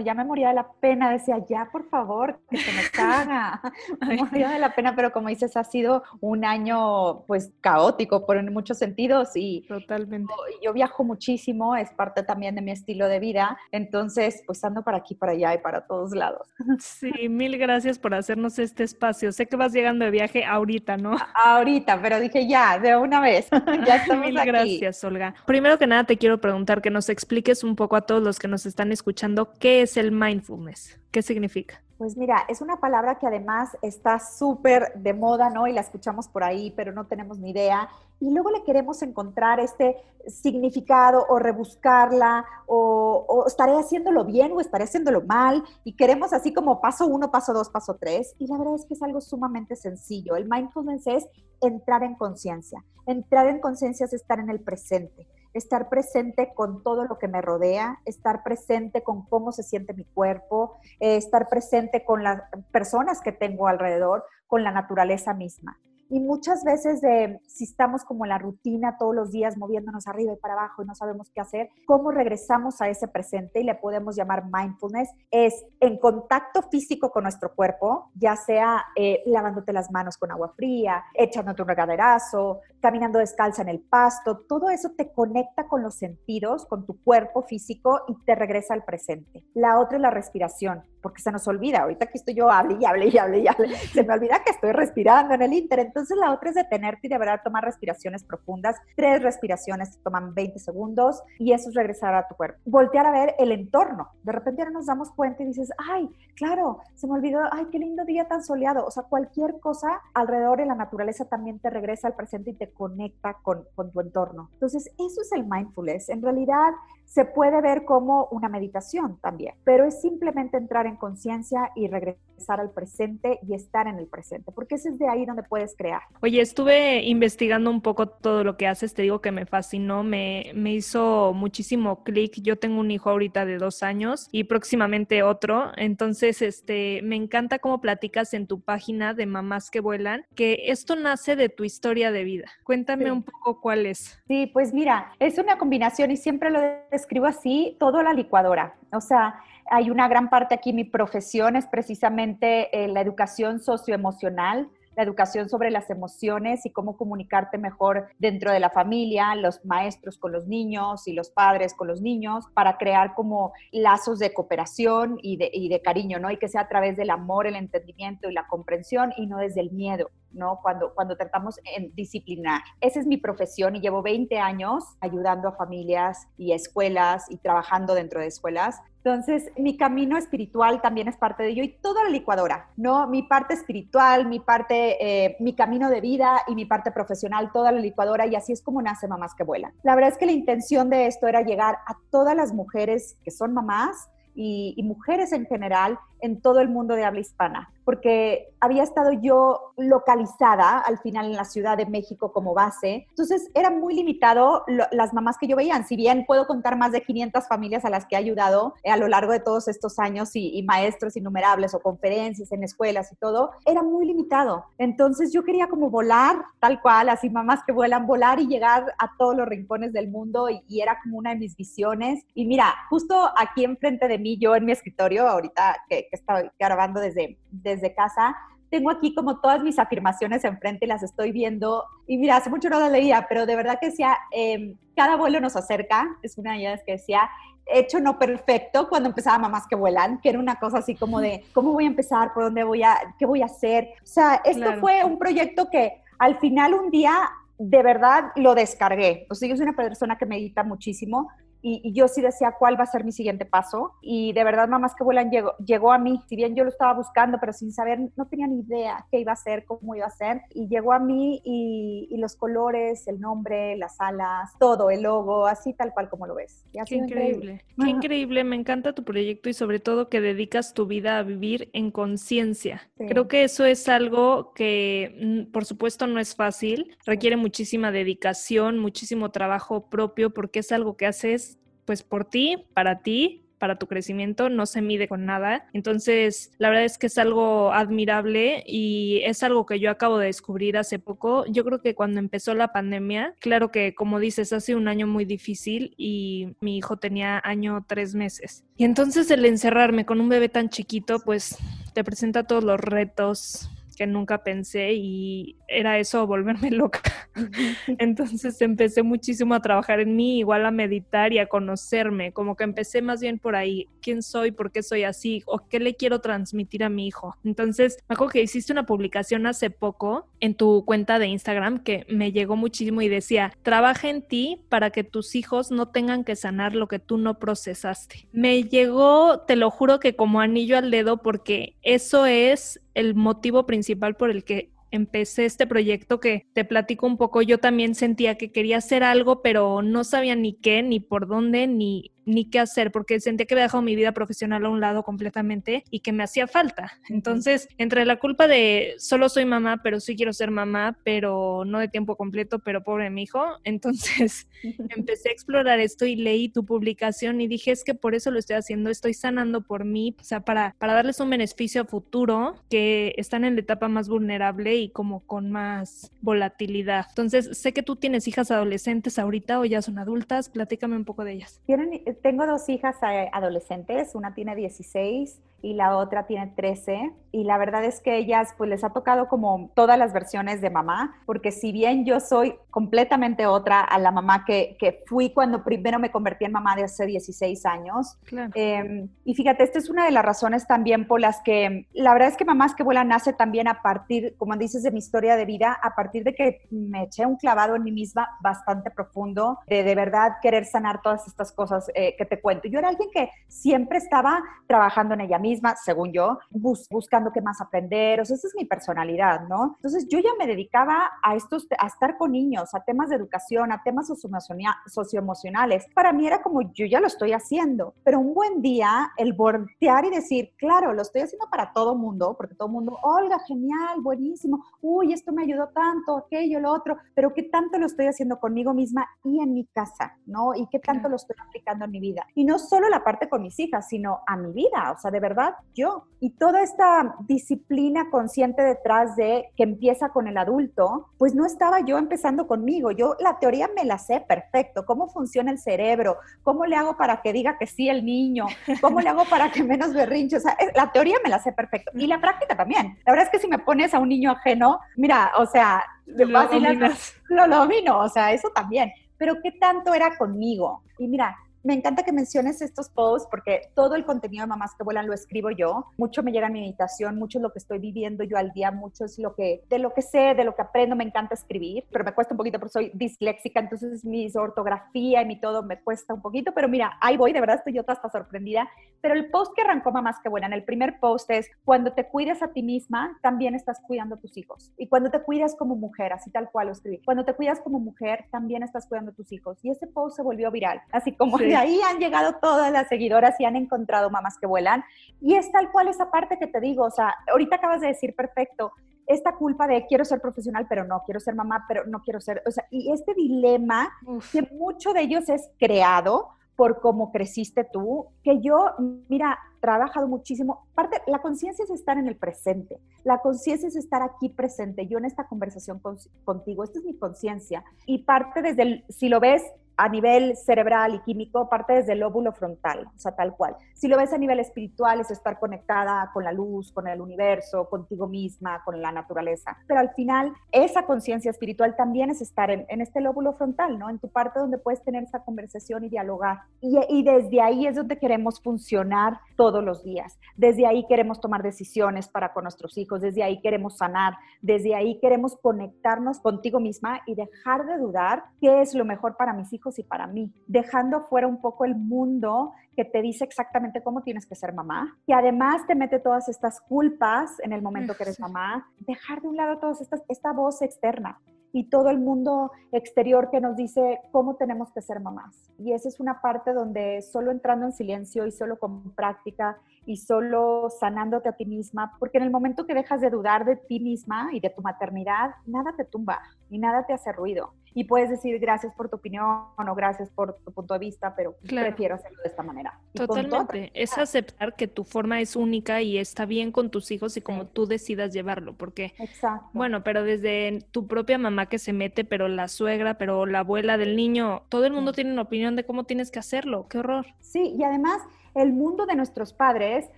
ya 0.03 0.13
me 0.13 0.23
moría 0.23 0.49
de 0.49 0.53
la 0.53 0.67
pena, 0.79 1.11
decía, 1.11 1.43
ya 1.49 1.69
por 1.71 1.89
favor, 1.89 2.39
que 2.49 2.57
se 2.57 2.71
me 2.71 2.89
caga, 2.91 3.61
me 4.07 4.17
moría 4.17 4.49
de 4.49 4.59
la 4.59 4.75
pena, 4.75 4.95
pero 4.95 5.11
como 5.11 5.29
dices, 5.29 5.57
ha 5.57 5.63
sido 5.63 6.03
un 6.19 6.45
año 6.45 7.23
pues 7.25 7.51
caótico 7.61 8.25
por 8.25 8.37
en 8.37 8.53
muchos 8.53 8.77
sentidos 8.77 9.31
y 9.35 9.65
totalmente. 9.67 10.31
Yo, 10.61 10.69
yo, 10.69 10.73
viajo 10.73 11.03
muchísimo, 11.03 11.75
es 11.75 11.89
parte 11.91 12.23
también 12.23 12.55
de 12.55 12.61
mi 12.61 12.71
estilo 12.71 13.07
de 13.07 13.19
vida, 13.19 13.57
entonces 13.71 14.43
pues 14.45 14.63
ando 14.63 14.83
para 14.83 14.97
aquí, 14.97 15.15
para 15.15 15.31
allá 15.31 15.55
y 15.55 15.57
para 15.57 15.85
todos 15.87 16.11
lados. 16.11 16.47
Sí, 16.79 17.29
mil 17.29 17.57
gracias 17.57 17.97
por 17.97 18.13
hacernos 18.13 18.59
este 18.59 18.83
espacio. 18.83 19.31
Sé 19.31 19.47
que 19.47 19.55
vas 19.55 19.73
llegando 19.73 20.05
de 20.05 20.11
viaje 20.11 20.45
ahorita, 20.45 20.97
¿no? 20.97 21.17
ahorita, 21.33 21.99
pero 22.01 22.19
dije 22.19 22.47
ya, 22.47 22.77
de 22.77 22.95
una 22.95 23.19
vez, 23.19 23.47
ya 23.87 23.95
estamos 23.97 24.27
mil 24.27 24.37
aquí. 24.37 24.47
gracias, 24.47 25.03
Olga. 25.03 25.33
Primero 25.45 25.77
que 25.77 25.87
nada 25.87 26.03
te 26.03 26.17
quiero 26.17 26.39
preguntar 26.39 26.81
que 26.81 26.91
nos 26.91 27.09
expliques 27.09 27.63
un 27.63 27.75
poco 27.75 27.95
a 27.95 28.01
todos 28.01 28.21
los 28.21 28.37
que 28.37 28.47
nos 28.47 28.65
están 28.65 28.91
escuchando 28.91 29.50
qué 29.59 29.81
es 29.81 29.97
el 29.97 30.11
mindfulness? 30.11 30.99
¿Qué 31.11 31.21
significa? 31.21 31.81
Pues 32.01 32.17
mira, 32.17 32.45
es 32.47 32.61
una 32.61 32.77
palabra 32.77 33.19
que 33.19 33.27
además 33.27 33.77
está 33.83 34.17
súper 34.17 34.91
de 34.95 35.13
moda, 35.13 35.51
¿no? 35.51 35.67
Y 35.67 35.73
la 35.73 35.81
escuchamos 35.81 36.27
por 36.27 36.43
ahí, 36.43 36.73
pero 36.75 36.91
no 36.93 37.05
tenemos 37.05 37.37
ni 37.37 37.51
idea. 37.51 37.89
Y 38.19 38.31
luego 38.31 38.49
le 38.49 38.63
queremos 38.63 39.03
encontrar 39.03 39.59
este 39.59 39.97
significado 40.25 41.27
o 41.29 41.37
rebuscarla 41.37 42.43
o, 42.65 43.23
o 43.27 43.45
estaré 43.45 43.73
haciéndolo 43.73 44.25
bien 44.25 44.51
o 44.51 44.61
estaré 44.61 44.85
haciéndolo 44.85 45.21
mal. 45.21 45.63
Y 45.83 45.95
queremos 45.95 46.33
así 46.33 46.51
como 46.51 46.81
paso 46.81 47.05
uno, 47.05 47.29
paso 47.29 47.53
dos, 47.53 47.69
paso 47.69 47.95
tres. 48.01 48.33
Y 48.39 48.47
la 48.47 48.57
verdad 48.57 48.73
es 48.73 48.85
que 48.85 48.95
es 48.95 49.03
algo 49.03 49.21
sumamente 49.21 49.75
sencillo. 49.75 50.35
El 50.35 50.49
mindfulness 50.49 51.05
es 51.05 51.27
entrar 51.61 52.01
en 52.01 52.15
conciencia. 52.15 52.83
Entrar 53.05 53.45
en 53.45 53.59
conciencia 53.59 54.07
es 54.07 54.13
estar 54.13 54.39
en 54.39 54.49
el 54.49 54.59
presente 54.59 55.27
estar 55.53 55.89
presente 55.89 56.53
con 56.53 56.83
todo 56.83 57.05
lo 57.05 57.17
que 57.17 57.27
me 57.27 57.41
rodea, 57.41 57.99
estar 58.05 58.43
presente 58.43 59.03
con 59.03 59.25
cómo 59.25 59.51
se 59.51 59.63
siente 59.63 59.93
mi 59.93 60.05
cuerpo, 60.05 60.77
eh, 60.99 61.17
estar 61.17 61.49
presente 61.49 62.03
con 62.03 62.23
las 62.23 62.43
personas 62.71 63.21
que 63.21 63.31
tengo 63.31 63.67
alrededor, 63.67 64.25
con 64.47 64.63
la 64.63 64.71
naturaleza 64.71 65.33
misma. 65.33 65.79
Y 66.11 66.19
muchas 66.19 66.65
veces 66.65 66.99
de, 66.99 67.39
si 67.47 67.63
estamos 67.63 68.03
como 68.03 68.25
en 68.25 68.29
la 68.29 68.37
rutina 68.37 68.97
todos 68.99 69.15
los 69.15 69.31
días 69.31 69.57
moviéndonos 69.57 70.07
arriba 70.07 70.33
y 70.33 70.35
para 70.35 70.55
abajo 70.55 70.83
y 70.83 70.85
no 70.85 70.93
sabemos 70.93 71.31
qué 71.33 71.39
hacer, 71.39 71.69
cómo 71.85 72.11
regresamos 72.11 72.81
a 72.81 72.89
ese 72.89 73.07
presente 73.07 73.61
y 73.61 73.63
le 73.63 73.75
podemos 73.75 74.17
llamar 74.17 74.43
mindfulness, 74.51 75.09
es 75.31 75.53
en 75.79 75.97
contacto 75.99 76.63
físico 76.63 77.11
con 77.11 77.23
nuestro 77.23 77.55
cuerpo, 77.55 78.11
ya 78.15 78.35
sea 78.35 78.83
eh, 78.97 79.23
lavándote 79.25 79.71
las 79.71 79.89
manos 79.89 80.17
con 80.17 80.31
agua 80.31 80.53
fría, 80.53 81.01
echándote 81.13 81.61
un 81.61 81.69
regaderazo, 81.69 82.59
caminando 82.81 83.19
descalza 83.19 83.61
en 83.61 83.69
el 83.69 83.79
pasto, 83.79 84.39
todo 84.49 84.69
eso 84.69 84.91
te 84.97 85.13
conecta 85.13 85.69
con 85.69 85.81
los 85.81 85.95
sentidos, 85.95 86.65
con 86.65 86.85
tu 86.85 87.01
cuerpo 87.01 87.43
físico 87.43 88.01
y 88.09 88.15
te 88.25 88.35
regresa 88.35 88.73
al 88.73 88.83
presente. 88.83 89.45
La 89.53 89.79
otra 89.79 89.95
es 89.95 90.01
la 90.01 90.09
respiración, 90.09 90.83
porque 91.01 91.21
se 91.21 91.31
nos 91.31 91.47
olvida, 91.47 91.83
ahorita 91.83 92.07
que 92.07 92.17
estoy 92.17 92.33
yo, 92.33 92.51
hable 92.51 92.77
y 92.81 92.85
hable 92.85 93.07
y 93.07 93.17
hable 93.17 93.39
y 93.39 93.47
hable, 93.47 93.75
se 93.93 94.03
me 94.03 94.13
olvida 94.13 94.43
que 94.43 94.51
estoy 94.51 94.73
respirando 94.73 95.35
en 95.35 95.43
el 95.43 95.53
inter, 95.53 95.79
entonces 96.01 96.17
la 96.17 96.33
otra 96.33 96.49
es 96.49 96.55
detenerte 96.55 97.05
y 97.05 97.09
de 97.09 97.17
verdad 97.19 97.41
tomar 97.43 97.63
respiraciones 97.63 98.23
profundas. 98.23 98.75
Tres 98.95 99.21
respiraciones 99.21 99.99
toman 100.03 100.33
20 100.33 100.57
segundos 100.57 101.21
y 101.37 101.53
eso 101.53 101.69
es 101.69 101.75
regresar 101.75 102.15
a 102.15 102.27
tu 102.27 102.33
cuerpo. 102.35 102.59
Voltear 102.65 103.05
a 103.05 103.11
ver 103.11 103.35
el 103.37 103.51
entorno. 103.51 104.09
De 104.23 104.31
repente 104.31 104.63
ahora 104.63 104.71
nos 104.71 104.87
damos 104.87 105.11
cuenta 105.11 105.43
y 105.43 105.45
dices, 105.45 105.69
ay, 105.77 106.09
claro, 106.35 106.79
se 106.95 107.05
me 107.05 107.13
olvidó, 107.13 107.41
ay, 107.51 107.67
qué 107.71 107.77
lindo 107.77 108.03
día 108.03 108.27
tan 108.27 108.43
soleado. 108.43 108.83
O 108.83 108.89
sea, 108.89 109.03
cualquier 109.03 109.59
cosa 109.59 110.01
alrededor 110.15 110.57
de 110.57 110.65
la 110.65 110.73
naturaleza 110.73 111.25
también 111.25 111.59
te 111.59 111.69
regresa 111.69 112.07
al 112.07 112.15
presente 112.15 112.49
y 112.49 112.53
te 112.55 112.71
conecta 112.71 113.37
con, 113.43 113.67
con 113.75 113.91
tu 113.91 114.01
entorno. 114.01 114.49
Entonces, 114.53 114.89
eso 114.97 115.21
es 115.21 115.31
el 115.33 115.45
mindfulness. 115.45 116.09
En 116.09 116.23
realidad 116.23 116.71
se 117.11 117.25
puede 117.25 117.59
ver 117.61 117.83
como 117.83 118.27
una 118.31 118.47
meditación 118.47 119.19
también, 119.21 119.55
pero 119.65 119.85
es 119.85 119.99
simplemente 119.99 120.55
entrar 120.55 120.85
en 120.85 120.95
conciencia 120.95 121.71
y 121.75 121.87
regresar 121.87 122.61
al 122.61 122.71
presente 122.71 123.37
y 123.45 123.53
estar 123.53 123.87
en 123.87 123.99
el 123.99 124.07
presente, 124.07 124.53
porque 124.53 124.75
ese 124.75 124.89
es 124.89 124.97
de 124.97 125.09
ahí 125.09 125.25
donde 125.25 125.43
puedes 125.43 125.75
crear 125.75 125.91
Oye, 126.21 126.41
estuve 126.41 127.03
investigando 127.03 127.69
un 127.69 127.81
poco 127.81 128.07
todo 128.07 128.43
lo 128.43 128.57
que 128.57 128.67
haces, 128.67 128.93
te 128.93 129.01
digo 129.01 129.21
que 129.21 129.31
me 129.31 129.45
fascinó, 129.45 130.03
me, 130.03 130.51
me 130.53 130.73
hizo 130.73 131.33
muchísimo 131.33 132.03
clic. 132.03 132.41
Yo 132.41 132.57
tengo 132.57 132.79
un 132.79 132.91
hijo 132.91 133.09
ahorita 133.09 133.45
de 133.45 133.57
dos 133.57 133.83
años 133.83 134.27
y 134.31 134.43
próximamente 134.45 135.23
otro, 135.23 135.71
entonces 135.77 136.41
este, 136.41 137.01
me 137.03 137.15
encanta 137.15 137.59
cómo 137.59 137.81
platicas 137.81 138.33
en 138.33 138.47
tu 138.47 138.61
página 138.61 139.13
de 139.13 139.25
Mamás 139.25 139.69
que 139.69 139.79
Vuelan, 139.79 140.25
que 140.35 140.65
esto 140.67 140.95
nace 140.95 141.35
de 141.35 141.49
tu 141.49 141.63
historia 141.63 142.11
de 142.11 142.23
vida. 142.23 142.45
Cuéntame 142.63 143.11
un 143.11 143.23
poco 143.23 143.59
cuál 143.59 143.85
es. 143.85 144.21
Sí, 144.27 144.47
pues 144.53 144.73
mira, 144.73 145.13
es 145.19 145.37
una 145.37 145.57
combinación 145.57 146.11
y 146.11 146.17
siempre 146.17 146.49
lo 146.49 146.61
describo 147.01 147.25
así, 147.25 147.75
todo 147.79 147.97
a 147.97 148.03
la 148.03 148.13
licuadora. 148.13 148.75
O 148.93 149.01
sea, 149.01 149.35
hay 149.69 149.89
una 149.89 150.07
gran 150.07 150.29
parte 150.29 150.55
aquí, 150.55 150.73
mi 150.73 150.83
profesión 150.83 151.55
es 151.55 151.65
precisamente 151.65 152.83
eh, 152.83 152.87
la 152.87 153.01
educación 153.01 153.59
socioemocional 153.59 154.69
la 154.95 155.03
educación 155.03 155.49
sobre 155.49 155.71
las 155.71 155.89
emociones 155.89 156.65
y 156.65 156.71
cómo 156.71 156.97
comunicarte 156.97 157.57
mejor 157.57 158.09
dentro 158.19 158.51
de 158.51 158.59
la 158.59 158.69
familia, 158.69 159.35
los 159.35 159.63
maestros 159.65 160.17
con 160.17 160.31
los 160.31 160.47
niños 160.47 161.07
y 161.07 161.13
los 161.13 161.29
padres 161.29 161.73
con 161.73 161.87
los 161.87 162.01
niños, 162.01 162.45
para 162.53 162.77
crear 162.77 163.13
como 163.13 163.53
lazos 163.71 164.19
de 164.19 164.33
cooperación 164.33 165.17
y 165.21 165.37
de, 165.37 165.49
y 165.53 165.69
de 165.69 165.81
cariño, 165.81 166.19
¿no? 166.19 166.29
Y 166.29 166.37
que 166.37 166.49
sea 166.49 166.61
a 166.61 166.67
través 166.67 166.97
del 166.97 167.09
amor, 167.09 167.47
el 167.47 167.55
entendimiento 167.55 168.29
y 168.29 168.33
la 168.33 168.47
comprensión 168.47 169.13
y 169.15 169.27
no 169.27 169.37
desde 169.37 169.61
el 169.61 169.71
miedo. 169.71 170.09
¿No? 170.33 170.59
Cuando, 170.61 171.15
tratamos 171.17 171.59
en 171.75 171.93
disciplinar. 171.95 172.61
Esa 172.79 172.99
es 172.99 173.07
mi 173.07 173.17
profesión 173.17 173.75
y 173.75 173.81
llevo 173.81 174.01
20 174.01 174.39
años 174.39 174.83
ayudando 174.99 175.49
a 175.49 175.51
familias 175.53 176.27
y 176.37 176.53
escuelas 176.53 177.25
y 177.29 177.37
trabajando 177.37 177.93
dentro 177.93 178.19
de 178.19 178.27
escuelas 178.27 178.81
entonces, 179.03 179.51
mi 179.57 179.77
camino 179.77 180.15
espiritual 180.15 180.79
también 180.79 181.07
es 181.07 181.17
parte 181.17 181.41
de 181.41 181.49
ello 181.49 181.63
y 181.63 181.69
toda 181.69 182.03
la 182.03 182.11
licuadora, 182.11 182.69
¿no? 182.77 183.07
Mi 183.07 183.23
parte 183.23 183.55
espiritual, 183.55 184.27
mi 184.27 184.39
parte, 184.39 185.25
eh, 185.25 185.37
mi 185.39 185.55
camino 185.55 185.89
de 185.89 186.01
vida 186.01 186.41
y 186.47 186.53
mi 186.53 186.65
parte 186.65 186.91
profesional, 186.91 187.51
toda 187.51 187.71
la 187.71 187.79
licuadora 187.79 188.27
y 188.27 188.35
así 188.35 188.53
es 188.53 188.61
como 188.61 188.79
nace 188.79 189.07
Mamás 189.07 189.33
que 189.33 189.43
Vuelan. 189.43 189.73
La 189.81 189.95
verdad 189.95 190.11
es 190.11 190.19
que 190.19 190.27
la 190.27 190.33
intención 190.33 190.91
de 190.91 191.07
esto 191.07 191.27
era 191.27 191.41
llegar 191.41 191.79
a 191.87 191.97
todas 192.11 192.35
las 192.35 192.53
mujeres 192.53 193.17
que 193.23 193.31
son 193.31 193.55
mamás 193.55 194.07
y 194.35 194.81
mujeres 194.83 195.33
en 195.33 195.45
general 195.45 195.99
en 196.21 196.41
todo 196.41 196.59
el 196.59 196.69
mundo 196.69 196.95
de 196.95 197.05
habla 197.05 197.21
hispana 197.21 197.69
porque 197.83 198.53
había 198.59 198.83
estado 198.83 199.11
yo 199.11 199.73
localizada 199.77 200.79
al 200.79 200.99
final 200.99 201.25
en 201.25 201.35
la 201.35 201.45
Ciudad 201.45 201.77
de 201.77 201.85
México 201.85 202.31
como 202.31 202.53
base. 202.53 203.07
Entonces 203.09 203.49
era 203.53 203.71
muy 203.71 203.95
limitado 203.95 204.63
las 204.91 205.13
mamás 205.13 205.37
que 205.37 205.47
yo 205.47 205.55
veía. 205.55 205.81
Si 205.83 205.95
bien 205.95 206.25
puedo 206.25 206.45
contar 206.45 206.77
más 206.77 206.91
de 206.91 207.01
500 207.01 207.47
familias 207.47 207.85
a 207.85 207.89
las 207.89 208.05
que 208.05 208.15
he 208.15 208.19
ayudado 208.19 208.75
a 208.85 208.97
lo 208.97 209.07
largo 209.07 209.31
de 209.31 209.39
todos 209.39 209.67
estos 209.67 209.97
años 209.99 210.31
y, 210.35 210.61
maestros 210.61 211.17
innumerables 211.17 211.73
o 211.73 211.79
conferencias 211.79 212.51
en 212.51 212.63
escuelas 212.63 213.11
y 213.11 213.15
todo, 213.15 213.51
era 213.65 213.81
muy 213.81 214.05
limitado. 214.05 214.65
Entonces 214.77 215.33
yo 215.33 215.43
quería 215.43 215.67
como 215.67 215.89
volar 215.89 216.45
tal 216.59 216.79
cual, 216.81 217.09
así 217.09 217.29
mamás 217.29 217.61
que 217.65 217.71
vuelan, 217.71 218.05
volar 218.05 218.39
y 218.39 218.47
llegar 218.47 218.93
a 218.99 219.11
todos 219.17 219.35
los 219.35 219.47
rincones 219.47 219.91
del 219.91 220.09
mundo 220.09 220.49
y, 220.49 220.63
y 220.67 220.81
era 220.81 220.99
como 221.03 221.17
una 221.17 221.31
de 221.31 221.37
mis 221.37 221.55
visiones. 221.55 222.23
Y 222.35 222.45
mira, 222.45 222.75
justo 222.89 223.31
aquí 223.35 223.63
enfrente 223.63 224.07
de 224.07 224.19
mí, 224.19 224.37
yo 224.37 224.55
en 224.55 224.65
mi 224.65 224.71
escritorio, 224.71 225.27
ahorita 225.27 225.77
que 225.89 226.07
estoy 226.15 226.49
grabando 226.59 226.99
desde, 226.99 227.37
desde 227.51 227.93
casa, 227.93 228.35
tengo 228.69 228.89
aquí 228.89 229.13
como 229.13 229.39
todas 229.39 229.61
mis 229.61 229.77
afirmaciones 229.77 230.45
enfrente 230.45 230.85
y 230.85 230.87
las 230.87 231.03
estoy 231.03 231.31
viendo. 231.31 231.83
Y 232.07 232.17
mira, 232.17 232.37
hace 232.37 232.49
mucho 232.49 232.69
no 232.69 232.79
las 232.79 232.91
leía, 232.91 233.25
pero 233.27 233.45
de 233.45 233.55
verdad 233.55 233.77
que 233.79 233.87
decía, 233.87 234.17
em, 234.31 234.77
cada 234.95 235.17
vuelo 235.17 235.41
nos 235.41 235.57
acerca, 235.57 236.07
es 236.23 236.37
una 236.37 236.53
de 236.53 236.59
ellas 236.59 236.81
que 236.85 236.93
decía, 236.93 237.29
hecho 237.65 237.99
no 237.99 238.17
perfecto 238.17 238.87
cuando 238.89 239.09
empezaba 239.09 239.37
Mamás 239.37 239.67
que 239.67 239.75
vuelan, 239.75 240.19
que 240.21 240.29
era 240.29 240.39
una 240.39 240.55
cosa 240.55 240.79
así 240.79 240.95
como 240.95 241.19
de, 241.19 241.43
¿cómo 241.53 241.73
voy 241.73 241.83
a 241.83 241.87
empezar? 241.87 242.33
¿Por 242.33 242.45
dónde 242.45 242.63
voy 242.63 242.81
a, 242.83 242.97
qué 243.19 243.25
voy 243.25 243.41
a 243.41 243.45
hacer? 243.45 243.89
O 244.03 244.07
sea, 244.07 244.41
esto 244.45 244.73
fue 244.79 245.03
un 245.03 245.19
proyecto 245.19 245.69
que 245.69 246.01
al 246.17 246.39
final 246.39 246.73
un 246.73 246.91
día 246.91 247.29
de 247.57 247.83
verdad 247.83 248.31
lo 248.35 248.55
descargué. 248.55 249.27
O 249.29 249.35
sea, 249.35 249.49
yo 249.49 249.55
soy 249.55 249.63
una 249.63 249.75
persona 249.75 250.17
que 250.17 250.25
medita 250.25 250.63
muchísimo 250.63 251.29
y, 251.61 251.93
yo 251.93 252.07
sí 252.07 252.21
decía 252.21 252.55
cuál 252.57 252.79
va 252.79 252.83
a 252.83 252.87
ser 252.87 253.03
mi 253.03 253.11
siguiente 253.11 253.45
paso. 253.45 253.93
Y 254.01 254.33
de 254.33 254.43
verdad, 254.43 254.67
Mamás 254.67 254.95
que 254.95 255.03
Vuelan 255.03 255.29
llegó, 255.29 255.55
llegó 255.57 255.91
a 255.91 255.97
mí. 255.97 256.19
Si 256.27 256.35
bien 256.35 256.55
yo 256.55 256.63
lo 256.63 256.69
estaba 256.69 256.93
buscando, 256.93 257.37
pero 257.39 257.53
sin 257.53 257.71
saber, 257.71 257.99
no 258.15 258.25
tenía 258.27 258.47
ni 258.47 258.61
idea 258.61 259.05
qué 259.11 259.19
iba 259.19 259.31
a 259.31 259.35
ser, 259.35 259.65
cómo 259.65 259.95
iba 259.95 260.05
a 260.05 260.11
ser. 260.11 260.41
Y 260.53 260.67
llegó 260.67 260.93
a 260.93 260.99
mí 260.99 261.41
y, 261.43 262.17
los 262.17 262.35
colores, 262.35 263.07
el 263.07 263.19
nombre, 263.19 263.75
las 263.77 263.99
alas, 263.99 264.51
todo, 264.59 264.91
el 264.91 265.01
logo, 265.01 265.47
así 265.47 265.73
tal 265.73 265.91
cual 265.91 266.07
como 266.07 266.27
lo 266.27 266.35
ves. 266.35 266.63
qué 266.87 266.95
increíble. 266.95 267.63
Qué 267.79 267.89
increíble. 267.89 268.43
Me 268.43 268.55
encanta 268.55 268.93
tu 268.93 269.03
proyecto 269.03 269.49
y 269.49 269.53
sobre 269.53 269.79
todo 269.79 270.07
que 270.07 270.21
dedicas 270.21 270.75
tu 270.75 270.85
vida 270.85 271.17
a 271.17 271.23
vivir 271.23 271.69
en 271.73 271.89
conciencia. 271.89 272.89
Creo 272.95 273.27
que 273.27 273.43
eso 273.43 273.65
es 273.65 273.89
algo 273.89 274.53
que, 274.53 275.17
mm, 275.19 275.51
por 275.51 275.65
supuesto, 275.65 276.05
no 276.05 276.19
es 276.19 276.35
fácil. 276.35 276.95
Requiere 277.05 277.37
muchísima 277.37 277.91
dedicación, 277.91 278.77
muchísimo 278.77 279.31
trabajo 279.31 279.89
propio 279.89 280.31
porque 280.31 280.59
es 280.59 280.71
algo 280.71 280.95
que 280.95 281.07
haces 281.07 281.50
pues 281.91 282.03
por 282.03 282.23
ti, 282.23 282.55
para 282.73 283.01
ti, 283.01 283.43
para 283.57 283.75
tu 283.75 283.85
crecimiento, 283.85 284.47
no 284.47 284.65
se 284.65 284.81
mide 284.81 285.09
con 285.09 285.25
nada. 285.25 285.67
Entonces, 285.73 286.53
la 286.57 286.69
verdad 286.69 286.85
es 286.85 286.97
que 286.97 287.07
es 287.07 287.17
algo 287.17 287.73
admirable 287.73 288.63
y 288.65 289.19
es 289.25 289.43
algo 289.43 289.65
que 289.65 289.77
yo 289.81 289.91
acabo 289.91 290.17
de 290.17 290.27
descubrir 290.27 290.77
hace 290.77 290.99
poco. 290.99 291.43
Yo 291.47 291.65
creo 291.65 291.81
que 291.81 291.93
cuando 291.93 292.21
empezó 292.21 292.55
la 292.55 292.71
pandemia, 292.71 293.35
claro 293.41 293.71
que 293.71 293.93
como 293.93 294.21
dices, 294.21 294.53
hace 294.53 294.73
un 294.73 294.87
año 294.87 295.05
muy 295.05 295.25
difícil 295.25 295.93
y 295.97 296.55
mi 296.61 296.77
hijo 296.77 296.95
tenía 296.95 297.41
año 297.43 297.83
tres 297.85 298.15
meses. 298.15 298.63
Y 298.77 298.85
entonces 298.85 299.29
el 299.29 299.43
encerrarme 299.43 300.05
con 300.05 300.21
un 300.21 300.29
bebé 300.29 300.47
tan 300.47 300.69
chiquito, 300.69 301.19
pues 301.25 301.57
te 301.93 302.05
presenta 302.05 302.45
todos 302.45 302.63
los 302.63 302.79
retos 302.79 303.69
que 304.01 304.07
nunca 304.07 304.43
pensé 304.43 304.93
y 304.93 305.57
era 305.67 305.99
eso, 305.99 306.25
volverme 306.25 306.71
loca. 306.71 307.03
Entonces 307.99 308.59
empecé 308.59 309.03
muchísimo 309.03 309.53
a 309.53 309.61
trabajar 309.61 309.99
en 309.99 310.15
mí, 310.15 310.39
igual 310.39 310.65
a 310.65 310.71
meditar 310.71 311.33
y 311.33 311.37
a 311.37 311.45
conocerme, 311.45 312.33
como 312.33 312.55
que 312.55 312.63
empecé 312.63 313.03
más 313.03 313.21
bien 313.21 313.37
por 313.37 313.55
ahí, 313.55 313.87
quién 314.01 314.23
soy, 314.23 314.49
por 314.49 314.71
qué 314.71 314.81
soy 314.81 315.03
así 315.03 315.43
o 315.45 315.67
qué 315.69 315.79
le 315.79 315.95
quiero 315.95 316.19
transmitir 316.19 316.83
a 316.83 316.89
mi 316.89 317.05
hijo. 317.05 317.37
Entonces, 317.43 317.99
me 318.09 318.15
acuerdo 318.15 318.31
que 318.31 318.41
hiciste 318.41 318.73
una 318.73 318.87
publicación 318.87 319.45
hace 319.45 319.69
poco 319.69 320.27
en 320.39 320.55
tu 320.55 320.83
cuenta 320.83 321.19
de 321.19 321.27
Instagram 321.27 321.83
que 321.83 322.07
me 322.09 322.31
llegó 322.31 322.55
muchísimo 322.55 323.03
y 323.03 323.07
decía, 323.07 323.53
trabaja 323.61 324.09
en 324.09 324.23
ti 324.23 324.63
para 324.67 324.89
que 324.89 325.03
tus 325.03 325.35
hijos 325.35 325.69
no 325.69 325.89
tengan 325.89 326.23
que 326.23 326.35
sanar 326.35 326.73
lo 326.73 326.87
que 326.87 326.97
tú 326.97 327.19
no 327.19 327.37
procesaste. 327.37 328.27
Me 328.31 328.63
llegó, 328.63 329.41
te 329.41 329.55
lo 329.55 329.69
juro 329.69 329.99
que 329.99 330.15
como 330.15 330.41
anillo 330.41 330.75
al 330.75 330.89
dedo 330.89 331.17
porque 331.17 331.75
eso 331.83 332.25
es 332.25 332.81
el 332.93 333.15
motivo 333.15 333.65
principal 333.65 334.15
por 334.15 334.29
el 334.29 334.43
que 334.43 334.71
empecé 334.91 335.45
este 335.45 335.65
proyecto 335.65 336.19
que 336.19 336.47
te 336.53 336.65
platico 336.65 337.07
un 337.07 337.17
poco, 337.17 337.41
yo 337.41 337.59
también 337.59 337.95
sentía 337.95 338.35
que 338.35 338.51
quería 338.51 338.77
hacer 338.77 339.03
algo, 339.03 339.41
pero 339.41 339.81
no 339.81 340.03
sabía 340.03 340.35
ni 340.35 340.53
qué, 340.53 340.83
ni 340.83 340.99
por 340.99 341.27
dónde, 341.27 341.65
ni 341.67 342.11
ni 342.25 342.45
qué 342.45 342.59
hacer, 342.59 342.91
porque 342.91 343.19
sentía 343.19 343.45
que 343.45 343.53
había 343.53 343.63
dejado 343.63 343.81
mi 343.81 343.95
vida 343.95 344.11
profesional 344.11 344.65
a 344.65 344.69
un 344.69 344.79
lado 344.79 345.03
completamente 345.03 345.83
y 345.89 345.99
que 345.99 346.11
me 346.11 346.23
hacía 346.23 346.47
falta. 346.47 346.99
Entonces, 347.09 347.67
entre 347.77 348.05
la 348.05 348.17
culpa 348.17 348.47
de 348.47 348.95
solo 348.97 349.29
soy 349.29 349.45
mamá, 349.45 349.81
pero 349.83 349.99
sí 349.99 350.15
quiero 350.15 350.33
ser 350.33 350.51
mamá, 350.51 350.97
pero 351.03 351.63
no 351.65 351.79
de 351.79 351.87
tiempo 351.87 352.15
completo, 352.15 352.59
pero 352.59 352.83
pobre 352.83 353.09
mi 353.09 353.23
hijo, 353.23 353.43
entonces 353.63 354.47
empecé 354.89 355.29
a 355.29 355.31
explorar 355.31 355.79
esto 355.79 356.05
y 356.05 356.15
leí 356.15 356.49
tu 356.49 356.65
publicación 356.65 357.41
y 357.41 357.47
dije, 357.47 357.71
es 357.71 357.83
que 357.83 357.93
por 357.93 358.15
eso 358.15 358.31
lo 358.31 358.39
estoy 358.39 358.55
haciendo, 358.55 358.89
estoy 358.89 359.13
sanando 359.13 359.61
por 359.61 359.85
mí, 359.85 360.15
o 360.19 360.23
sea, 360.23 360.41
para, 360.41 360.75
para 360.77 360.93
darles 360.93 361.19
un 361.19 361.29
beneficio 361.29 361.81
a 361.81 361.85
futuro 361.85 362.55
que 362.69 363.13
están 363.17 363.45
en 363.45 363.55
la 363.55 363.61
etapa 363.61 363.87
más 363.87 364.09
vulnerable 364.09 364.75
y 364.75 364.89
como 364.89 365.21
con 365.21 365.51
más 365.51 366.11
volatilidad. 366.21 367.05
Entonces, 367.09 367.57
sé 367.57 367.73
que 367.73 367.83
tú 367.83 367.95
tienes 367.95 368.27
hijas 368.27 368.51
adolescentes 368.51 369.19
ahorita 369.19 369.59
o 369.59 369.65
ya 369.65 369.81
son 369.81 369.99
adultas, 369.99 370.49
platícame 370.49 370.95
un 370.95 371.05
poco 371.05 371.23
de 371.23 371.33
ellas. 371.33 371.61
¿Tienen 371.65 372.01
tengo 372.13 372.45
dos 372.45 372.67
hijas 372.69 372.95
eh, 373.03 373.29
adolescentes, 373.33 374.15
una 374.15 374.33
tiene 374.33 374.55
16 374.55 375.39
y 375.61 375.73
la 375.73 375.97
otra 375.97 376.25
tiene 376.25 376.47
13 376.55 377.11
y 377.33 377.45
la 377.45 377.57
verdad 377.57 377.85
es 377.85 378.01
que 378.01 378.17
ellas 378.17 378.53
pues 378.57 378.69
les 378.69 378.83
ha 378.83 378.89
tocado 378.89 379.29
como 379.29 379.71
todas 379.73 379.97
las 379.97 380.11
versiones 380.11 380.59
de 380.59 380.69
mamá, 380.69 381.15
porque 381.25 381.51
si 381.51 381.71
bien 381.71 382.03
yo 382.05 382.19
soy 382.19 382.55
completamente 382.69 383.45
otra 383.45 383.81
a 383.81 383.99
la 383.99 384.11
mamá 384.11 384.43
que, 384.45 384.75
que 384.77 385.03
fui 385.07 385.31
cuando 385.31 385.63
primero 385.63 385.97
me 385.97 386.11
convertí 386.11 386.45
en 386.45 386.51
mamá 386.51 386.75
de 386.75 386.83
hace 386.83 387.05
16 387.05 387.65
años. 387.65 388.17
Em, 388.53 389.07
y 389.23 389.33
fíjate, 389.33 389.63
esta 389.63 389.79
es 389.79 389.89
una 389.89 390.05
de 390.05 390.11
las 390.11 390.25
razones 390.25 390.67
también 390.67 391.07
por 391.07 391.21
las 391.21 391.41
que 391.41 391.87
la 391.93 392.13
verdad 392.13 392.29
es 392.29 392.37
que 392.37 392.45
Mamás 392.45 392.75
que 392.75 392.83
Vuelan 392.83 393.07
nace 393.07 393.31
también 393.31 393.67
a 393.67 393.81
partir, 393.81 394.35
como 394.37 394.55
dices, 394.57 394.83
de 394.83 394.91
mi 394.91 394.99
historia 394.99 395.37
de 395.37 395.45
vida, 395.45 395.77
a 395.81 395.95
partir 395.95 396.23
de 396.23 396.35
que 396.35 396.67
me 396.69 397.03
eché 397.03 397.25
un 397.25 397.37
clavado 397.37 397.75
en 397.75 397.83
mí 397.83 397.91
misma 397.91 398.27
bastante 398.41 398.91
profundo, 398.91 399.59
de 399.67 399.83
de 399.83 399.95
verdad 399.95 400.33
querer 400.41 400.65
sanar 400.65 401.01
todas 401.01 401.27
estas 401.27 401.51
cosas 401.53 401.89
eh, 401.95 402.15
que 402.17 402.25
te 402.25 402.41
cuento. 402.41 402.67
Yo 402.67 402.79
era 402.79 402.89
alguien 402.89 403.09
que 403.13 403.29
siempre 403.47 403.97
estaba 403.97 404.41
trabajando 404.67 405.13
en 405.13 405.21
ella 405.21 405.39
misma 405.39 405.50
misma, 405.51 405.75
según 405.75 406.11
yo, 406.13 406.39
buscando 406.49 407.31
qué 407.31 407.41
más 407.41 407.59
aprender, 407.61 408.21
o 408.21 408.25
sea, 408.25 408.35
esa 408.35 408.47
es 408.47 408.55
mi 408.55 408.65
personalidad, 408.65 409.47
¿no? 409.47 409.75
Entonces 409.77 410.07
yo 410.07 410.19
ya 410.19 410.31
me 410.39 410.47
dedicaba 410.47 411.11
a 411.21 411.35
estos, 411.35 411.67
a 411.77 411.87
estar 411.87 412.17
con 412.17 412.31
niños, 412.31 412.73
a 412.73 412.83
temas 412.83 413.09
de 413.09 413.17
educación, 413.17 413.71
a 413.71 413.83
temas 413.83 414.07
socioemocionales. 414.07 415.85
Para 415.93 416.13
mí 416.13 416.25
era 416.25 416.41
como, 416.41 416.61
yo 416.73 416.85
ya 416.85 416.99
lo 416.99 417.07
estoy 417.07 417.33
haciendo, 417.33 417.93
pero 418.03 418.19
un 418.19 418.33
buen 418.33 418.61
día 418.61 419.11
el 419.17 419.33
voltear 419.33 420.05
y 420.05 420.09
decir, 420.09 420.53
claro, 420.57 420.93
lo 420.93 421.01
estoy 421.01 421.21
haciendo 421.21 421.47
para 421.49 421.73
todo 421.73 421.95
mundo, 421.95 422.35
porque 422.37 422.55
todo 422.55 422.69
mundo, 422.69 422.97
Olga, 423.03 423.39
genial, 423.47 424.01
buenísimo, 424.01 424.63
uy, 424.81 425.13
esto 425.13 425.33
me 425.33 425.43
ayudó 425.43 425.67
tanto, 425.69 426.17
aquello, 426.17 426.59
lo 426.59 426.71
otro, 426.71 426.97
pero 427.13 427.33
qué 427.33 427.43
tanto 427.43 427.77
lo 427.77 427.87
estoy 427.87 428.07
haciendo 428.07 428.39
conmigo 428.39 428.73
misma 428.73 429.05
y 429.23 429.41
en 429.41 429.53
mi 429.53 429.65
casa, 429.65 430.17
¿no? 430.25 430.55
Y 430.55 430.67
qué 430.67 430.79
tanto 430.79 431.09
lo 431.09 431.17
estoy 431.17 431.35
aplicando 431.45 431.85
en 431.85 431.91
mi 431.91 431.99
vida. 431.99 432.25
Y 432.35 432.45
no 432.45 432.57
solo 432.57 432.87
la 432.89 433.03
parte 433.03 433.27
con 433.27 433.41
mis 433.41 433.59
hijas, 433.59 433.87
sino 433.89 434.21
a 434.25 434.37
mi 434.37 434.53
vida, 434.53 434.93
o 434.95 434.99
sea, 434.99 435.11
de 435.11 435.19
verdad 435.19 435.40
yo. 435.73 436.05
Y 436.19 436.31
toda 436.31 436.61
esta 436.61 437.15
disciplina 437.27 438.09
consciente 438.11 438.61
detrás 438.61 439.15
de 439.15 439.49
que 439.57 439.63
empieza 439.63 440.09
con 440.09 440.27
el 440.27 440.37
adulto, 440.37 441.09
pues 441.17 441.33
no 441.33 441.45
estaba 441.45 441.79
yo 441.81 441.97
empezando 441.97 442.47
conmigo. 442.47 442.91
Yo 442.91 443.15
la 443.19 443.39
teoría 443.39 443.69
me 443.75 443.85
la 443.85 443.97
sé 443.97 444.23
perfecto, 444.27 444.85
cómo 444.85 445.07
funciona 445.07 445.51
el 445.51 445.57
cerebro, 445.57 446.17
cómo 446.43 446.65
le 446.65 446.75
hago 446.75 446.95
para 446.97 447.21
que 447.21 447.33
diga 447.33 447.57
que 447.57 447.65
sí 447.65 447.89
el 447.89 448.05
niño, 448.05 448.45
cómo 448.81 449.01
le 449.01 449.09
hago 449.09 449.25
para 449.25 449.51
que 449.51 449.63
menos 449.63 449.93
berrinche. 449.93 450.37
O 450.37 450.41
sea, 450.41 450.55
la 450.75 450.91
teoría 450.91 451.17
me 451.23 451.29
la 451.29 451.39
sé 451.39 451.53
perfecto. 451.53 451.91
Y 451.95 452.07
la 452.07 452.21
práctica 452.21 452.55
también. 452.55 452.99
La 453.05 453.13
verdad 453.13 453.25
es 453.25 453.31
que 453.31 453.39
si 453.39 453.47
me 453.47 453.59
pones 453.59 453.93
a 453.93 453.99
un 453.99 454.09
niño 454.09 454.31
ajeno, 454.31 454.79
mira, 454.97 455.31
o 455.37 455.45
sea, 455.45 455.83
lo, 456.05 456.25
lo 456.25 457.47
domino, 457.47 457.99
o 457.99 458.09
sea, 458.09 458.31
eso 458.31 458.49
también. 458.53 458.91
Pero 459.17 459.35
¿qué 459.41 459.51
tanto 459.53 459.93
era 459.93 460.17
conmigo? 460.17 460.83
Y 460.97 461.07
mira, 461.07 461.35
me 461.63 461.73
encanta 461.73 462.03
que 462.03 462.11
menciones 462.11 462.61
estos 462.61 462.89
posts 462.89 463.27
porque 463.29 463.71
todo 463.75 463.95
el 463.95 464.05
contenido 464.05 464.43
de 464.43 464.47
Mamás 464.47 464.73
que 464.75 464.83
Vuelan 464.83 465.07
lo 465.07 465.13
escribo 465.13 465.51
yo. 465.51 465.85
Mucho 465.97 466.23
me 466.23 466.31
llega 466.31 466.47
a 466.47 466.49
mi 466.49 466.61
meditación, 466.61 467.17
mucho 467.17 467.37
es 467.37 467.43
lo 467.43 467.51
que 467.51 467.59
estoy 467.59 467.79
viviendo 467.79 468.23
yo 468.23 468.37
al 468.37 468.51
día, 468.51 468.71
mucho 468.71 469.05
es 469.05 469.19
lo 469.19 469.35
que, 469.35 469.63
de 469.69 469.79
lo 469.79 469.93
que 469.93 470.01
sé, 470.01 470.33
de 470.35 470.43
lo 470.43 470.55
que 470.55 470.63
aprendo, 470.63 470.95
me 470.95 471.03
encanta 471.03 471.35
escribir, 471.35 471.85
pero 471.91 472.03
me 472.03 472.13
cuesta 472.13 472.33
un 472.33 472.37
poquito 472.37 472.59
porque 472.59 472.73
soy 472.73 472.91
disléxica, 472.93 473.59
entonces 473.59 474.03
mi 474.03 474.27
ortografía 474.35 475.21
y 475.21 475.25
mi 475.25 475.39
todo 475.39 475.63
me 475.63 475.79
cuesta 475.81 476.13
un 476.13 476.21
poquito, 476.21 476.51
pero 476.53 476.67
mira, 476.67 476.97
ahí 477.01 477.17
voy, 477.17 477.33
de 477.33 477.39
verdad 477.39 477.57
estoy 477.57 477.73
yo 477.73 477.83
hasta 477.87 478.09
sorprendida. 478.09 478.67
Pero 479.01 479.15
el 479.15 479.29
post 479.31 479.53
que 479.55 479.61
arrancó 479.61 479.91
Mamás 479.91 480.17
que 480.21 480.29
Vuelan, 480.29 480.53
el 480.53 480.63
primer 480.63 480.99
post 480.99 481.29
es, 481.31 481.49
cuando 481.65 481.93
te 481.93 482.07
cuides 482.07 482.41
a 482.43 482.49
ti 482.49 482.61
misma, 482.61 483.17
también 483.21 483.55
estás 483.55 483.79
cuidando 483.85 484.15
a 484.15 484.19
tus 484.19 484.37
hijos. 484.37 484.71
Y 484.77 484.87
cuando 484.87 485.09
te 485.09 485.21
cuidas 485.21 485.55
como 485.55 485.75
mujer, 485.75 486.13
así 486.13 486.29
tal 486.31 486.49
cual 486.51 486.67
lo 486.67 486.73
escribí, 486.73 487.01
cuando 487.03 487.25
te 487.25 487.33
cuidas 487.33 487.59
como 487.61 487.79
mujer, 487.79 488.25
también 488.31 488.63
estás 488.63 488.87
cuidando 488.87 489.11
a 489.11 489.15
tus 489.15 489.31
hijos. 489.31 489.57
Y 489.63 489.71
ese 489.71 489.87
post 489.87 490.17
se 490.17 490.23
volvió 490.23 490.51
viral, 490.51 490.81
así 490.91 491.13
como 491.13 491.37
de 491.51 491.57
ahí 491.57 491.79
han 491.81 491.99
llegado 491.99 492.35
todas 492.41 492.71
las 492.71 492.87
seguidoras 492.87 493.39
y 493.39 493.45
han 493.45 493.57
encontrado 493.57 494.09
mamás 494.09 494.37
que 494.39 494.47
vuelan. 494.47 494.83
Y 495.19 495.35
es 495.35 495.51
tal 495.51 495.69
cual 495.71 495.89
esa 495.89 496.09
parte 496.09 496.39
que 496.39 496.47
te 496.47 496.61
digo, 496.61 496.85
o 496.85 496.91
sea, 496.91 497.13
ahorita 497.29 497.57
acabas 497.57 497.81
de 497.81 497.87
decir 497.87 498.15
perfecto, 498.15 498.71
esta 499.05 499.35
culpa 499.35 499.67
de 499.67 499.85
quiero 499.87 500.05
ser 500.05 500.21
profesional, 500.21 500.65
pero 500.69 500.85
no, 500.85 501.03
quiero 501.05 501.19
ser 501.19 501.35
mamá, 501.35 501.65
pero 501.67 501.85
no 501.85 502.01
quiero 502.01 502.21
ser, 502.21 502.41
o 502.45 502.51
sea, 502.51 502.65
y 502.71 502.91
este 502.93 503.13
dilema 503.13 503.91
que 504.31 504.43
mucho 504.53 504.93
de 504.93 505.01
ellos 505.01 505.27
es 505.27 505.49
creado 505.59 506.29
por 506.55 506.79
cómo 506.79 507.11
creciste 507.11 507.63
tú, 507.63 508.07
que 508.23 508.39
yo, 508.39 508.71
mira, 509.09 509.37
trabajado 509.59 510.07
muchísimo. 510.07 510.67
Parte, 510.75 511.01
la 511.07 511.19
conciencia 511.19 511.63
es 511.63 511.71
estar 511.71 511.97
en 511.97 512.07
el 512.07 512.15
presente. 512.15 512.79
La 513.03 513.19
conciencia 513.19 513.67
es 513.67 513.75
estar 513.75 514.01
aquí 514.01 514.29
presente. 514.29 514.85
Yo 514.87 514.97
en 514.97 515.05
esta 515.05 515.27
conversación 515.27 515.81
contigo, 516.23 516.63
esta 516.63 516.79
es 516.79 516.85
mi 516.85 516.95
conciencia. 516.95 517.63
Y 517.85 518.03
parte 518.03 518.41
desde 518.41 518.61
el, 518.61 518.85
si 518.89 519.09
lo 519.09 519.19
ves 519.19 519.43
a 519.77 519.89
nivel 519.89 520.35
cerebral 520.35 520.95
y 520.95 520.99
químico 520.99 521.49
parte 521.49 521.73
desde 521.73 521.93
el 521.93 521.99
lóbulo 521.99 522.31
frontal, 522.33 522.87
o 522.95 522.99
sea, 522.99 523.15
tal 523.15 523.35
cual. 523.35 523.55
Si 523.73 523.87
lo 523.87 523.97
ves 523.97 524.13
a 524.13 524.17
nivel 524.17 524.39
espiritual 524.39 524.99
es 524.99 525.11
estar 525.11 525.39
conectada 525.39 526.09
con 526.13 526.23
la 526.23 526.31
luz, 526.31 526.71
con 526.71 526.87
el 526.87 527.01
universo, 527.01 527.67
contigo 527.69 528.07
misma, 528.07 528.63
con 528.63 528.81
la 528.81 528.91
naturaleza. 528.91 529.57
Pero 529.67 529.79
al 529.79 529.93
final, 529.93 530.33
esa 530.51 530.85
conciencia 530.85 531.31
espiritual 531.31 531.75
también 531.75 532.09
es 532.09 532.21
estar 532.21 532.51
en, 532.51 532.65
este 532.81 533.01
lóbulo 533.01 533.33
frontal, 533.33 533.79
¿no? 533.79 533.89
En 533.89 533.99
tu 533.99 534.09
parte 534.09 534.39
donde 534.39 534.57
puedes 534.57 534.83
tener 534.83 535.03
esa 535.03 535.23
conversación 535.23 535.83
y 535.83 535.89
dialogar. 535.89 536.41
Y, 536.61 536.77
y 536.89 537.03
desde 537.03 537.41
ahí 537.41 537.65
es 537.65 537.75
donde 537.75 537.97
queremos 537.97 538.41
funcionar 538.41 539.19
todos 539.35 539.63
los 539.63 539.83
días. 539.83 540.19
Desde 540.35 540.65
ahí 540.67 540.85
queremos 540.87 541.19
tomar 541.19 541.43
decisiones 541.43 542.07
para 542.07 542.33
con 542.33 542.43
nuestros 542.43 542.77
hijos, 542.77 543.01
desde 543.01 543.23
ahí 543.23 543.41
queremos 543.41 543.77
sanar, 543.77 544.15
desde 544.41 544.75
ahí 544.75 544.99
queremos 544.99 545.35
conectarnos 545.37 546.19
contigo 546.19 546.59
misma 546.59 547.01
y 547.05 547.15
dejar 547.15 547.65
de 547.65 547.77
dudar 547.77 548.23
qué 548.39 548.61
es 548.61 548.73
lo 548.73 548.85
mejor 548.85 549.17
para 549.17 549.33
mis 549.33 549.51
hijos 549.53 549.60
y 549.77 549.83
para 549.83 550.07
mí, 550.07 550.33
dejando 550.47 551.01
fuera 551.01 551.27
un 551.27 551.39
poco 551.39 551.65
el 551.65 551.75
mundo 551.75 552.51
que 552.75 552.85
te 552.85 553.01
dice 553.01 553.23
exactamente 553.23 553.83
cómo 553.83 554.01
tienes 554.01 554.25
que 554.25 554.35
ser 554.35 554.53
mamá, 554.53 554.97
que 555.05 555.13
además 555.13 555.65
te 555.67 555.75
mete 555.75 555.99
todas 555.99 556.29
estas 556.29 556.61
culpas 556.61 557.39
en 557.41 557.53
el 557.53 557.61
momento 557.61 557.95
que 557.95 558.03
eres 558.03 558.19
mamá, 558.19 558.67
dejar 558.79 559.21
de 559.21 559.27
un 559.27 559.37
lado 559.37 559.59
toda 559.59 559.73
esta 560.09 560.33
voz 560.33 560.61
externa 560.61 561.19
y 561.53 561.69
todo 561.69 561.89
el 561.89 561.99
mundo 561.99 562.51
exterior 562.71 563.29
que 563.29 563.41
nos 563.41 563.55
dice 563.55 563.99
cómo 564.11 564.35
tenemos 564.35 564.71
que 564.71 564.81
ser 564.81 564.99
mamás. 564.99 565.51
Y 565.57 565.73
esa 565.73 565.89
es 565.89 565.99
una 565.99 566.21
parte 566.21 566.53
donde 566.53 567.01
solo 567.01 567.31
entrando 567.31 567.65
en 567.65 567.73
silencio 567.73 568.25
y 568.25 568.31
solo 568.31 568.57
con 568.57 568.91
práctica 568.95 569.57
y 569.85 569.97
solo 569.97 570.69
sanándote 570.69 571.29
a 571.29 571.33
ti 571.33 571.45
misma, 571.45 571.93
porque 571.99 572.17
en 572.19 572.23
el 572.23 572.31
momento 572.31 572.65
que 572.65 572.73
dejas 572.73 573.01
de 573.01 573.09
dudar 573.09 573.45
de 573.45 573.55
ti 573.55 573.79
misma 573.79 574.29
y 574.31 574.39
de 574.39 574.49
tu 574.49 574.61
maternidad, 574.61 575.31
nada 575.45 575.73
te 575.75 575.85
tumba 575.85 576.21
y 576.49 576.59
nada 576.59 576.85
te 576.85 576.93
hace 576.93 577.11
ruido 577.11 577.53
y 577.73 577.85
puedes 577.85 578.09
decir 578.09 578.37
gracias 578.39 578.73
por 578.73 578.89
tu 578.89 578.97
opinión 578.97 579.25
o 579.25 579.75
gracias 579.75 580.09
por 580.09 580.37
tu 580.43 580.51
punto 580.51 580.73
de 580.73 580.79
vista, 580.79 581.15
pero 581.15 581.35
prefiero 581.47 581.95
hacerlo 581.95 582.17
de 582.23 582.29
esta 582.29 582.43
manera. 582.43 582.79
Totalmente. 582.93 583.71
Es 583.73 583.97
aceptar 583.97 584.55
que 584.55 584.67
tu 584.67 584.83
forma 584.83 585.21
es 585.21 585.35
única 585.35 585.81
y 585.81 585.97
está 585.97 586.25
bien 586.25 586.51
con 586.51 586.69
tus 586.69 586.91
hijos 586.91 587.15
y 587.17 587.21
como 587.21 587.45
tú 587.45 587.65
decidas 587.65 588.13
llevarlo, 588.13 588.53
porque, 588.53 588.93
Exacto. 588.99 589.49
bueno, 589.53 589.83
pero 589.83 590.03
desde 590.03 590.59
tu 590.71 590.87
propia 590.87 591.17
mamá 591.17 591.45
que 591.47 591.59
se 591.59 591.73
mete, 591.73 592.03
pero 592.03 592.27
la 592.27 592.47
suegra, 592.47 592.97
pero 592.97 593.25
la 593.25 593.39
abuela 593.39 593.77
del 593.77 593.95
niño, 593.95 594.43
todo 594.49 594.65
el 594.65 594.73
mundo 594.73 594.93
tiene 594.93 595.11
una 595.11 595.23
opinión 595.23 595.55
de 595.55 595.63
cómo 595.63 595.85
tienes 595.85 596.11
que 596.11 596.19
hacerlo. 596.19 596.67
Qué 596.69 596.79
horror. 596.79 597.05
Sí, 597.19 597.55
y 597.57 597.63
además 597.63 598.01
el 598.35 598.53
mundo 598.53 598.85
de 598.85 598.95
nuestros 598.95 599.33
padres 599.33 599.89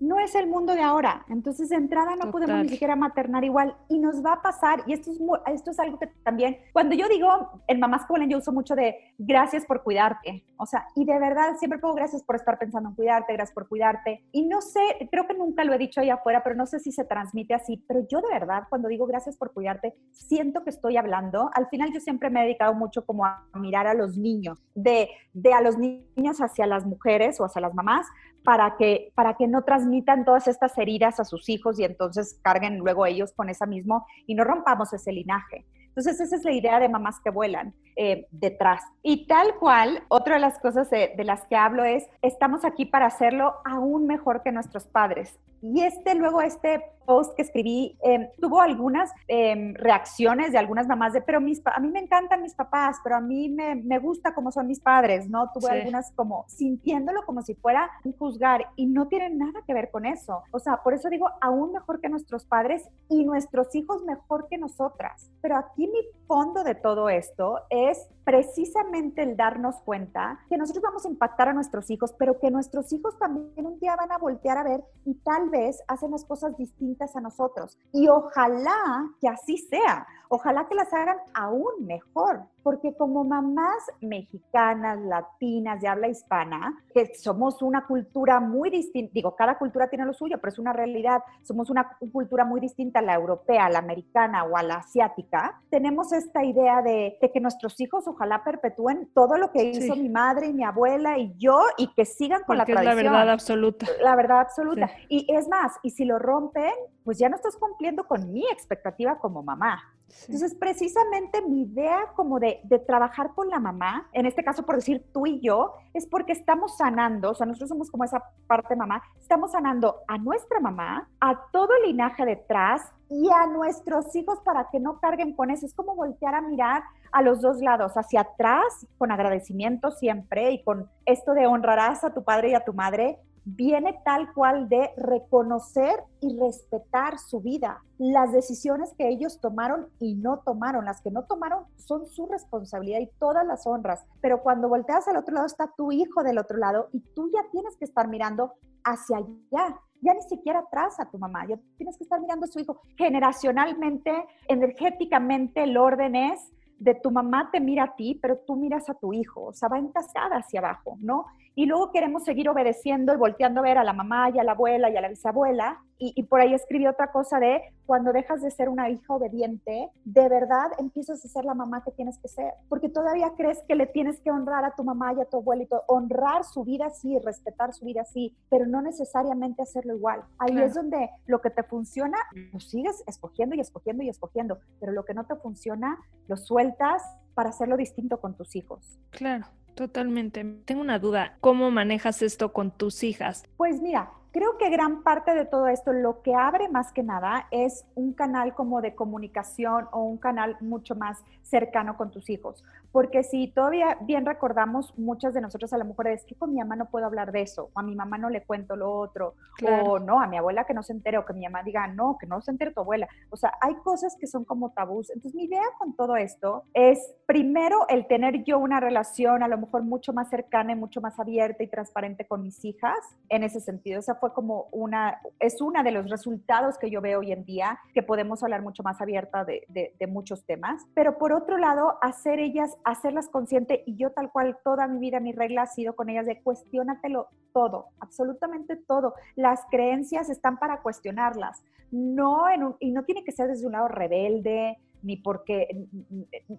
no 0.00 0.18
es 0.18 0.34
el 0.34 0.46
mundo 0.46 0.74
de 0.74 0.82
ahora. 0.82 1.24
Entonces, 1.28 1.68
de 1.68 1.76
entrada 1.76 2.16
no 2.16 2.30
podemos 2.30 2.62
ni 2.62 2.68
siquiera 2.68 2.96
maternar 2.96 3.44
igual 3.44 3.76
y 3.88 3.98
nos 3.98 4.24
va 4.24 4.34
a 4.34 4.42
pasar, 4.42 4.82
y 4.86 4.92
esto 4.92 5.10
es, 5.10 5.18
esto 5.52 5.70
es 5.70 5.78
algo 5.80 5.98
que 5.98 6.06
también, 6.22 6.58
cuando 6.72 6.94
yo 6.94 7.08
digo, 7.08 7.62
en 7.66 7.80
Mamás 7.80 8.06
Colen 8.06 8.30
yo 8.30 8.38
uso 8.38 8.52
mucho 8.52 8.74
de 8.74 8.96
gracias 9.18 9.66
por 9.66 9.82
cuidarte, 9.82 10.44
o 10.56 10.66
sea, 10.66 10.86
y 10.94 11.04
de 11.04 11.18
verdad 11.18 11.56
siempre 11.58 11.78
pongo 11.78 11.94
gracias 11.94 12.22
por 12.22 12.36
estar 12.36 12.58
pensando 12.58 12.90
en 12.90 12.94
cuidarte, 12.94 13.32
gracias 13.32 13.54
por 13.54 13.68
cuidarte, 13.68 14.24
y 14.32 14.46
no 14.46 14.60
sé, 14.60 14.80
creo 15.10 15.26
que 15.26 15.34
nunca 15.34 15.64
lo 15.64 15.74
he 15.74 15.78
dicho 15.78 16.00
ahí 16.00 16.10
afuera, 16.10 16.42
pero 16.42 16.54
no 16.54 16.66
sé 16.66 16.78
si 16.78 16.92
se 16.92 17.04
transmite 17.04 17.54
así, 17.54 17.84
pero 17.88 18.06
yo 18.08 18.20
de 18.20 18.28
verdad, 18.28 18.64
cuando 18.68 18.88
digo 18.88 19.06
gracias 19.06 19.36
por 19.36 19.52
cuidarte, 19.52 19.94
siento 20.12 20.62
que 20.64 20.70
estoy 20.70 20.96
hablando, 20.96 21.50
al 21.54 21.68
final 21.68 21.92
yo 21.92 22.00
siempre 22.00 22.30
me 22.30 22.40
he 22.40 22.44
dedicado 22.44 22.74
mucho 22.74 23.04
como 23.04 23.24
a 23.24 23.46
mirar 23.54 23.86
a 23.86 23.94
los 23.94 24.16
niños, 24.16 24.62
de, 24.74 25.08
de 25.32 25.52
a 25.54 25.60
los 25.60 25.76
niños 25.76 26.40
hacia 26.40 26.66
las 26.66 26.86
mujeres 26.86 27.40
o 27.40 27.44
hacia 27.44 27.60
las 27.60 27.74
mamás, 27.74 28.06
para 28.44 28.76
que, 28.76 29.12
para 29.14 29.34
que 29.34 29.46
no 29.46 29.62
transmitan 29.62 30.24
todas 30.24 30.48
estas 30.48 30.76
heridas 30.78 31.20
a 31.20 31.24
sus 31.24 31.48
hijos 31.48 31.78
y 31.78 31.84
entonces 31.84 32.40
carguen 32.42 32.78
luego 32.78 33.04
ellos 33.06 33.32
con 33.32 33.48
esa 33.48 33.66
mismo 33.66 34.06
y 34.26 34.34
no 34.34 34.44
rompamos 34.44 34.92
ese 34.92 35.12
linaje. 35.12 35.66
Entonces, 35.88 36.20
esa 36.20 36.36
es 36.36 36.44
la 36.44 36.52
idea 36.52 36.78
de 36.78 36.88
mamás 36.88 37.20
que 37.22 37.30
vuelan 37.30 37.74
eh, 38.00 38.28
detrás. 38.30 38.80
Y 39.02 39.26
tal 39.26 39.56
cual, 39.58 40.04
otra 40.06 40.34
de 40.36 40.40
las 40.40 40.60
cosas 40.60 40.88
de, 40.88 41.12
las 41.24 41.44
que 41.46 41.56
hablo 41.56 41.82
es, 41.82 42.06
estamos 42.22 42.64
aquí 42.64 42.86
para 42.86 43.06
hacerlo 43.06 43.54
aún 43.64 44.06
mejor 44.06 44.44
que 44.44 44.52
nuestros 44.52 44.86
padres. 44.86 45.36
Y 45.60 45.82
este, 45.82 46.14
luego, 46.14 46.40
este 46.40 46.80
post 47.04 47.34
que 47.34 47.42
escribí, 47.42 47.98
em, 48.04 48.28
tuvo 48.40 48.60
algunas 48.60 49.10
em, 49.26 49.74
reacciones 49.74 50.52
de 50.52 50.58
algunas 50.58 50.86
mamás 50.86 51.12
de, 51.12 51.22
pero 51.22 51.40
mis, 51.40 51.60
a 51.64 51.80
mí 51.80 51.88
me 51.88 51.98
encantan 51.98 52.40
mis 52.40 52.54
papás, 52.54 52.98
pero 53.02 53.16
a 53.16 53.20
mí 53.20 53.48
me, 53.48 53.74
me 53.74 53.98
gusta 53.98 54.32
cómo 54.32 54.52
son 54.52 54.68
mis 54.68 54.78
padres, 54.78 55.28
¿no? 55.28 55.50
Tuve 55.52 55.68
algunas 55.68 56.12
como 56.12 56.44
sintiéndolo 56.46 57.26
como 57.26 57.42
si 57.42 57.56
fuera 57.56 57.90
un 58.04 58.12
juzgar 58.12 58.68
y 58.76 58.86
no 58.86 59.08
tiene 59.08 59.30
nada 59.30 59.62
que 59.66 59.74
ver 59.74 59.90
con 59.90 60.06
eso. 60.06 60.44
O 60.52 60.60
sea, 60.60 60.84
por 60.84 60.94
eso 60.94 61.08
digo, 61.08 61.28
aún 61.40 61.72
mejor 61.72 62.00
que 62.00 62.08
nuestros 62.08 62.44
padres 62.44 62.88
y 63.08 63.24
nuestros 63.24 63.74
hijos 63.74 64.04
mejor 64.04 64.46
que 64.48 64.56
nosotras. 64.56 65.32
Pero 65.40 65.56
aquí 65.56 65.88
mi 65.88 65.98
fondo 66.28 66.62
de 66.62 66.74
todo 66.74 67.08
esto 67.08 67.62
es 67.70 68.06
precisamente 68.28 69.22
el 69.22 69.38
darnos 69.38 69.76
cuenta 69.86 70.38
que 70.50 70.58
nosotros 70.58 70.82
vamos 70.82 71.06
a 71.06 71.08
impactar 71.08 71.48
a 71.48 71.54
nuestros 71.54 71.88
hijos, 71.88 72.12
pero 72.18 72.38
que 72.38 72.50
nuestros 72.50 72.92
hijos 72.92 73.18
también 73.18 73.64
un 73.64 73.80
día 73.80 73.96
van 73.96 74.12
a 74.12 74.18
voltear 74.18 74.58
a 74.58 74.64
ver 74.64 74.84
y 75.06 75.14
tal 75.14 75.48
vez 75.48 75.82
hacen 75.88 76.10
las 76.10 76.26
cosas 76.26 76.54
distintas 76.58 77.16
a 77.16 77.22
nosotros. 77.22 77.78
Y 77.90 78.06
ojalá 78.08 79.08
que 79.18 79.28
así 79.28 79.56
sea, 79.56 80.06
ojalá 80.28 80.68
que 80.68 80.74
las 80.74 80.92
hagan 80.92 81.16
aún 81.32 81.86
mejor, 81.86 82.42
porque 82.62 82.94
como 82.94 83.24
mamás 83.24 83.82
mexicanas, 84.02 85.00
latinas, 85.00 85.80
de 85.80 85.88
habla 85.88 86.08
hispana, 86.08 86.78
que 86.92 87.14
somos 87.14 87.62
una 87.62 87.86
cultura 87.86 88.40
muy 88.40 88.68
distinta, 88.68 89.10
digo, 89.14 89.34
cada 89.36 89.56
cultura 89.56 89.88
tiene 89.88 90.04
lo 90.04 90.12
suyo, 90.12 90.36
pero 90.38 90.52
es 90.52 90.58
una 90.58 90.74
realidad, 90.74 91.22
somos 91.42 91.70
una 91.70 91.96
cultura 92.12 92.44
muy 92.44 92.60
distinta 92.60 92.98
a 92.98 93.02
la 93.02 93.14
europea, 93.14 93.64
a 93.64 93.70
la 93.70 93.78
americana 93.78 94.44
o 94.44 94.54
a 94.54 94.62
la 94.62 94.76
asiática, 94.76 95.62
tenemos 95.70 96.12
esta 96.12 96.44
idea 96.44 96.82
de, 96.82 97.16
que 97.32 97.40
nuestros 97.40 97.80
hijos 97.80 98.06
ojalá 98.18 98.42
perpetúen 98.42 99.08
todo 99.14 99.36
lo 99.36 99.52
que 99.52 99.64
hizo 99.64 99.94
mi 99.94 100.08
madre 100.08 100.48
y 100.48 100.52
mi 100.52 100.64
abuela 100.64 101.18
y 101.18 101.34
yo 101.38 101.60
y 101.76 101.92
que 101.94 102.04
sigan 102.04 102.42
con 102.44 102.58
la 102.58 102.64
tradición. 102.64 102.98
Es 102.98 103.04
la 103.04 103.10
verdad 103.10 103.30
absoluta. 103.30 103.86
La 104.02 104.16
verdad 104.16 104.40
absoluta. 104.40 104.90
Y 105.08 105.32
es 105.32 105.48
más, 105.48 105.74
y 105.82 105.90
si 105.90 106.04
lo 106.04 106.18
rompen, 106.18 106.72
pues 107.04 107.18
ya 107.18 107.28
no 107.28 107.36
estás 107.36 107.56
cumpliendo 107.56 108.06
con 108.06 108.32
mi 108.32 108.44
expectativa 108.50 109.18
como 109.18 109.42
mamá. 109.42 109.82
Entonces, 110.22 110.54
precisamente 110.54 111.42
mi 111.42 111.62
idea 111.62 112.12
como 112.16 112.40
de, 112.40 112.60
de, 112.64 112.78
trabajar 112.78 113.34
con 113.34 113.50
la 113.50 113.60
mamá, 113.60 114.08
en 114.12 114.24
este 114.26 114.42
caso 114.42 114.64
por 114.64 114.76
decir 114.76 115.04
tú 115.12 115.26
y 115.26 115.38
yo, 115.40 115.74
es 115.92 116.06
porque 116.06 116.32
estamos 116.32 116.76
sanando, 116.78 117.30
o 117.30 117.34
sea, 117.34 117.46
nosotros 117.46 117.68
somos 117.68 117.90
como 117.90 118.04
esa 118.04 118.22
parte 118.46 118.74
mamá, 118.74 119.02
estamos 119.20 119.52
sanando 119.52 119.96
a 120.08 120.16
nuestra 120.16 120.60
mamá, 120.60 121.08
a 121.20 121.38
todo 121.52 121.68
el 121.76 121.90
linaje 121.90 122.24
detrás 122.24 122.82
y 123.10 123.28
a 123.30 123.46
nuestros 123.46 124.14
hijos 124.16 124.38
para 124.44 124.68
que 124.70 124.80
no 124.80 124.98
carguen 125.00 125.34
con 125.34 125.50
eso. 125.50 125.66
Es 125.66 125.74
como 125.74 125.94
voltear 125.94 126.34
a 126.34 126.40
mirar 126.40 126.82
a 127.12 127.22
los 127.22 127.40
dos 127.40 127.60
lados, 127.60 127.92
hacia 127.94 128.20
atrás, 128.20 128.86
con 128.98 129.10
agradecimiento 129.10 129.90
siempre 129.90 130.52
y 130.52 130.62
con 130.62 130.90
esto 131.06 131.34
de 131.34 131.46
honrarás 131.46 132.04
a 132.04 132.12
tu 132.12 132.24
padre 132.24 132.50
y 132.50 132.54
a 132.54 132.64
tu 132.64 132.74
madre, 132.74 133.18
viene 133.56 133.98
tal 134.04 134.32
cual 134.34 134.68
de 134.68 134.90
reconocer 134.96 136.04
y 136.20 136.38
respetar 136.38 137.18
su 137.18 137.40
vida, 137.40 137.82
las 137.96 138.32
decisiones 138.32 138.92
que 138.98 139.08
ellos 139.08 139.40
tomaron 139.40 139.88
y 140.00 140.16
no 140.16 140.40
tomaron, 140.40 140.84
las 140.84 141.00
que 141.00 141.10
no 141.10 141.24
tomaron 141.24 141.64
son 141.76 142.06
su 142.06 142.26
responsabilidad 142.26 143.00
y 143.00 143.10
todas 143.18 143.46
las 143.46 143.66
honras, 143.66 144.04
pero 144.20 144.42
cuando 144.42 144.68
volteas 144.68 145.08
al 145.08 145.16
otro 145.16 145.34
lado 145.34 145.46
está 145.46 145.72
tu 145.76 145.92
hijo 145.92 146.22
del 146.22 146.38
otro 146.38 146.58
lado 146.58 146.88
y 146.92 147.00
tú 147.14 147.30
ya 147.32 147.40
tienes 147.50 147.74
que 147.76 147.86
estar 147.86 148.06
mirando 148.06 148.52
hacia 148.84 149.16
allá, 149.16 149.80
ya 150.02 150.14
ni 150.14 150.22
siquiera 150.22 150.60
atrás 150.60 151.00
a 151.00 151.10
tu 151.10 151.18
mamá, 151.18 151.46
ya 151.48 151.58
tienes 151.76 151.96
que 151.96 152.04
estar 152.04 152.20
mirando 152.20 152.44
a 152.44 152.48
su 152.48 152.60
hijo. 152.60 152.80
Generacionalmente, 152.96 154.26
energéticamente, 154.46 155.64
el 155.64 155.76
orden 155.76 156.14
es 156.14 156.52
de 156.78 156.94
tu 156.94 157.10
mamá 157.10 157.50
te 157.50 157.60
mira 157.60 157.84
a 157.84 157.96
ti, 157.96 158.18
pero 158.20 158.38
tú 158.38 158.56
miras 158.56 158.88
a 158.88 158.94
tu 158.94 159.12
hijo, 159.12 159.46
o 159.46 159.52
sea, 159.52 159.68
va 159.68 159.78
en 159.78 159.88
cascada 159.88 160.36
hacia 160.36 160.60
abajo, 160.60 160.96
¿no? 161.00 161.26
Y 161.58 161.66
luego 161.66 161.90
queremos 161.90 162.22
seguir 162.22 162.48
obedeciendo 162.48 163.12
y 163.12 163.16
volteando 163.16 163.58
a 163.58 163.64
ver 163.64 163.78
a 163.78 163.82
la 163.82 163.92
mamá 163.92 164.30
y 164.30 164.38
a 164.38 164.44
la 164.44 164.52
abuela 164.52 164.90
y 164.90 164.96
a 164.96 165.00
la 165.00 165.08
bisabuela. 165.08 165.82
Y, 165.98 166.22
por 166.22 166.40
ahí 166.40 166.54
escribí 166.54 166.86
otra 166.86 167.10
cosa 167.10 167.40
de 167.40 167.60
cuando 167.84 168.12
dejas 168.12 168.42
de 168.42 168.52
ser 168.52 168.68
una 168.68 168.88
hija 168.90 169.12
obediente, 169.12 169.90
de 170.04 170.28
verdad 170.28 170.70
empiezas 170.78 171.24
a 171.24 171.28
ser 171.28 171.44
la 171.44 171.54
mamá 171.54 171.82
que 171.82 171.90
tienes 171.90 172.16
que 172.18 172.28
ser. 172.28 172.52
Porque 172.68 172.88
todavía 172.88 173.32
crees 173.36 173.60
que 173.66 173.74
le 173.74 173.86
tienes 173.86 174.20
que 174.20 174.30
honrar 174.30 174.64
a 174.64 174.76
tu 174.76 174.84
mamá 174.84 175.12
y 175.14 175.20
a 175.20 175.24
tu 175.24 175.38
abuelito. 175.38 175.82
Honrar 175.88 176.44
su 176.44 176.62
vida 176.62 176.90
sí, 176.90 177.18
respetar 177.18 177.74
su 177.74 177.86
vida 177.86 178.04
sí, 178.04 178.36
pero 178.48 178.64
no 178.64 178.80
necesariamente 178.80 179.60
hacerlo 179.60 179.96
igual. 179.96 180.22
Ahí 180.38 180.56
es 180.62 180.74
donde 180.74 181.10
lo 181.26 181.40
que 181.40 181.50
te 181.50 181.64
funciona, 181.64 182.18
lo 182.52 182.60
sigues 182.60 183.02
escogiendo 183.08 183.56
y 183.56 183.60
escogiendo 183.60 184.04
y 184.04 184.08
escogiendo. 184.08 184.60
Pero 184.78 184.92
lo 184.92 185.04
que 185.04 185.14
no 185.14 185.26
te 185.26 185.34
funciona, 185.34 185.98
lo 186.28 186.36
sueltas 186.36 187.02
para 187.34 187.48
hacerlo 187.48 187.76
distinto 187.76 188.20
con 188.20 188.36
tus 188.36 188.54
hijos. 188.54 189.00
Claro. 189.10 189.46
Totalmente. 189.78 190.44
Tengo 190.64 190.80
una 190.80 190.98
duda. 190.98 191.36
¿Cómo 191.40 191.70
manejas 191.70 192.20
esto 192.22 192.52
con 192.52 192.76
tus 192.76 193.04
hijas? 193.04 193.44
Pues 193.56 193.80
mira, 193.80 194.10
creo 194.32 194.58
que 194.58 194.70
gran 194.70 195.02
parte 195.02 195.34
de 195.34 195.44
todo 195.44 195.68
esto 195.68 195.92
lo 195.92 196.22
que 196.22 196.34
abre 196.34 196.68
más 196.68 196.92
que 196.92 197.02
nada 197.02 197.46
es 197.50 197.84
un 197.94 198.12
canal 198.12 198.54
como 198.54 198.80
de 198.80 198.94
comunicación 198.94 199.88
o 199.92 200.02
un 200.02 200.18
canal 200.18 200.56
mucho 200.60 200.94
más 200.94 201.18
cercano 201.42 201.96
con 201.96 202.10
tus 202.10 202.28
hijos. 202.30 202.64
porque 202.92 203.22
si 203.22 203.48
todavía 203.48 203.98
bien 204.00 204.24
recordamos, 204.24 204.96
muchas 204.98 205.34
de 205.34 205.40
nosotros 205.40 205.72
a 205.72 205.78
la 205.78 205.84
mujer 205.84 206.08
es 206.08 206.24
que 206.24 206.34
con 206.34 206.52
mi 206.52 206.58
mamá 206.58 206.76
no 206.76 206.86
puedo 206.86 207.06
hablar 207.06 207.32
de 207.32 207.42
eso, 207.42 207.70
o 207.74 207.80
a 207.80 207.82
mi 207.82 207.94
mamá 207.94 208.18
no 208.18 208.30
le 208.30 208.42
cuento 208.42 208.76
lo 208.76 208.90
otro, 208.90 209.34
o 209.62 209.98
no, 209.98 210.20
a 210.20 210.26
mi 210.26 210.38
abuela 210.38 210.64
que 210.64 210.74
no 210.74 210.82
se 210.82 210.94
entere, 210.94 211.18
o 211.18 211.24
que 211.24 211.34
mi 211.34 211.44
mamá 211.44 211.62
diga, 211.62 211.86
no, 211.86 212.16
que 212.18 212.26
no 212.26 212.40
se 212.40 212.50
entere 212.50 212.72
tu 212.72 212.80
abuela. 212.80 213.06
O 213.30 213.36
sea, 213.36 213.52
hay 213.60 213.74
cosas 213.76 214.16
que 214.18 214.26
son 214.26 214.44
como 214.44 214.70
tabús. 214.70 215.10
Entonces, 215.10 215.34
mi 215.34 215.44
idea 215.44 215.62
con 215.78 215.94
todo 215.94 216.16
esto 216.16 216.64
es, 216.72 217.14
primero, 217.26 217.86
el 217.88 218.06
tener 218.06 218.42
yo 218.44 218.58
una 218.58 218.80
relación 218.80 219.42
a 219.42 219.48
lo 219.48 219.58
mejor 219.58 219.82
mucho 219.82 220.12
más 220.12 220.30
cercana 220.30 220.72
y 220.72 220.76
mucho 220.76 221.00
más 221.00 221.18
abierta 221.20 221.62
y 221.62 221.68
transparente 221.68 222.26
con 222.26 222.42
mis 222.42 222.64
hijas, 222.64 222.98
en 223.28 223.42
ese 223.42 223.60
sentido. 223.60 224.00
Esa 224.00 224.17
fue 224.18 224.32
como 224.32 224.68
una, 224.72 225.20
es 225.40 225.60
una 225.60 225.82
de 225.82 225.92
los 225.92 226.10
resultados 226.10 226.78
que 226.78 226.90
yo 226.90 227.00
veo 227.00 227.20
hoy 227.20 227.32
en 227.32 227.44
día, 227.44 227.78
que 227.94 228.02
podemos 228.02 228.42
hablar 228.42 228.62
mucho 228.62 228.82
más 228.82 229.00
abierta 229.00 229.44
de, 229.44 229.64
de, 229.68 230.06
muchos 230.06 230.44
temas. 230.44 230.86
Pero 230.94 231.18
por 231.18 231.32
otro 231.32 231.58
lado, 231.58 231.98
hacer 232.00 232.38
ellas 232.38 232.76
hacerlas 232.84 233.28
consciente 233.28 233.82
y 233.86 233.96
yo 233.96 234.10
tal 234.10 234.30
cual 234.30 234.58
toda 234.64 234.86
mi 234.86 234.98
vida, 234.98 235.20
mi 235.20 235.32
regla 235.32 235.62
ha 235.62 235.66
sido 235.66 235.94
con 235.94 236.08
ellas 236.08 236.26
de 236.26 236.40
cuestionatelo 236.42 237.28
todo, 237.52 237.86
absolutamente 238.00 238.76
todo. 238.76 239.14
Las 239.36 239.60
creencias 239.70 240.30
están 240.30 240.58
para 240.58 240.80
cuestionarlas, 240.80 241.62
no 241.90 242.48
en 242.48 242.74
y 242.80 242.90
no 242.90 243.04
tiene 243.04 243.24
que 243.24 243.32
ser 243.32 243.48
desde 243.48 243.66
un 243.66 243.72
lado 243.72 243.88
rebelde, 243.88 244.78
ni 245.02 245.16
porque, 245.16 245.68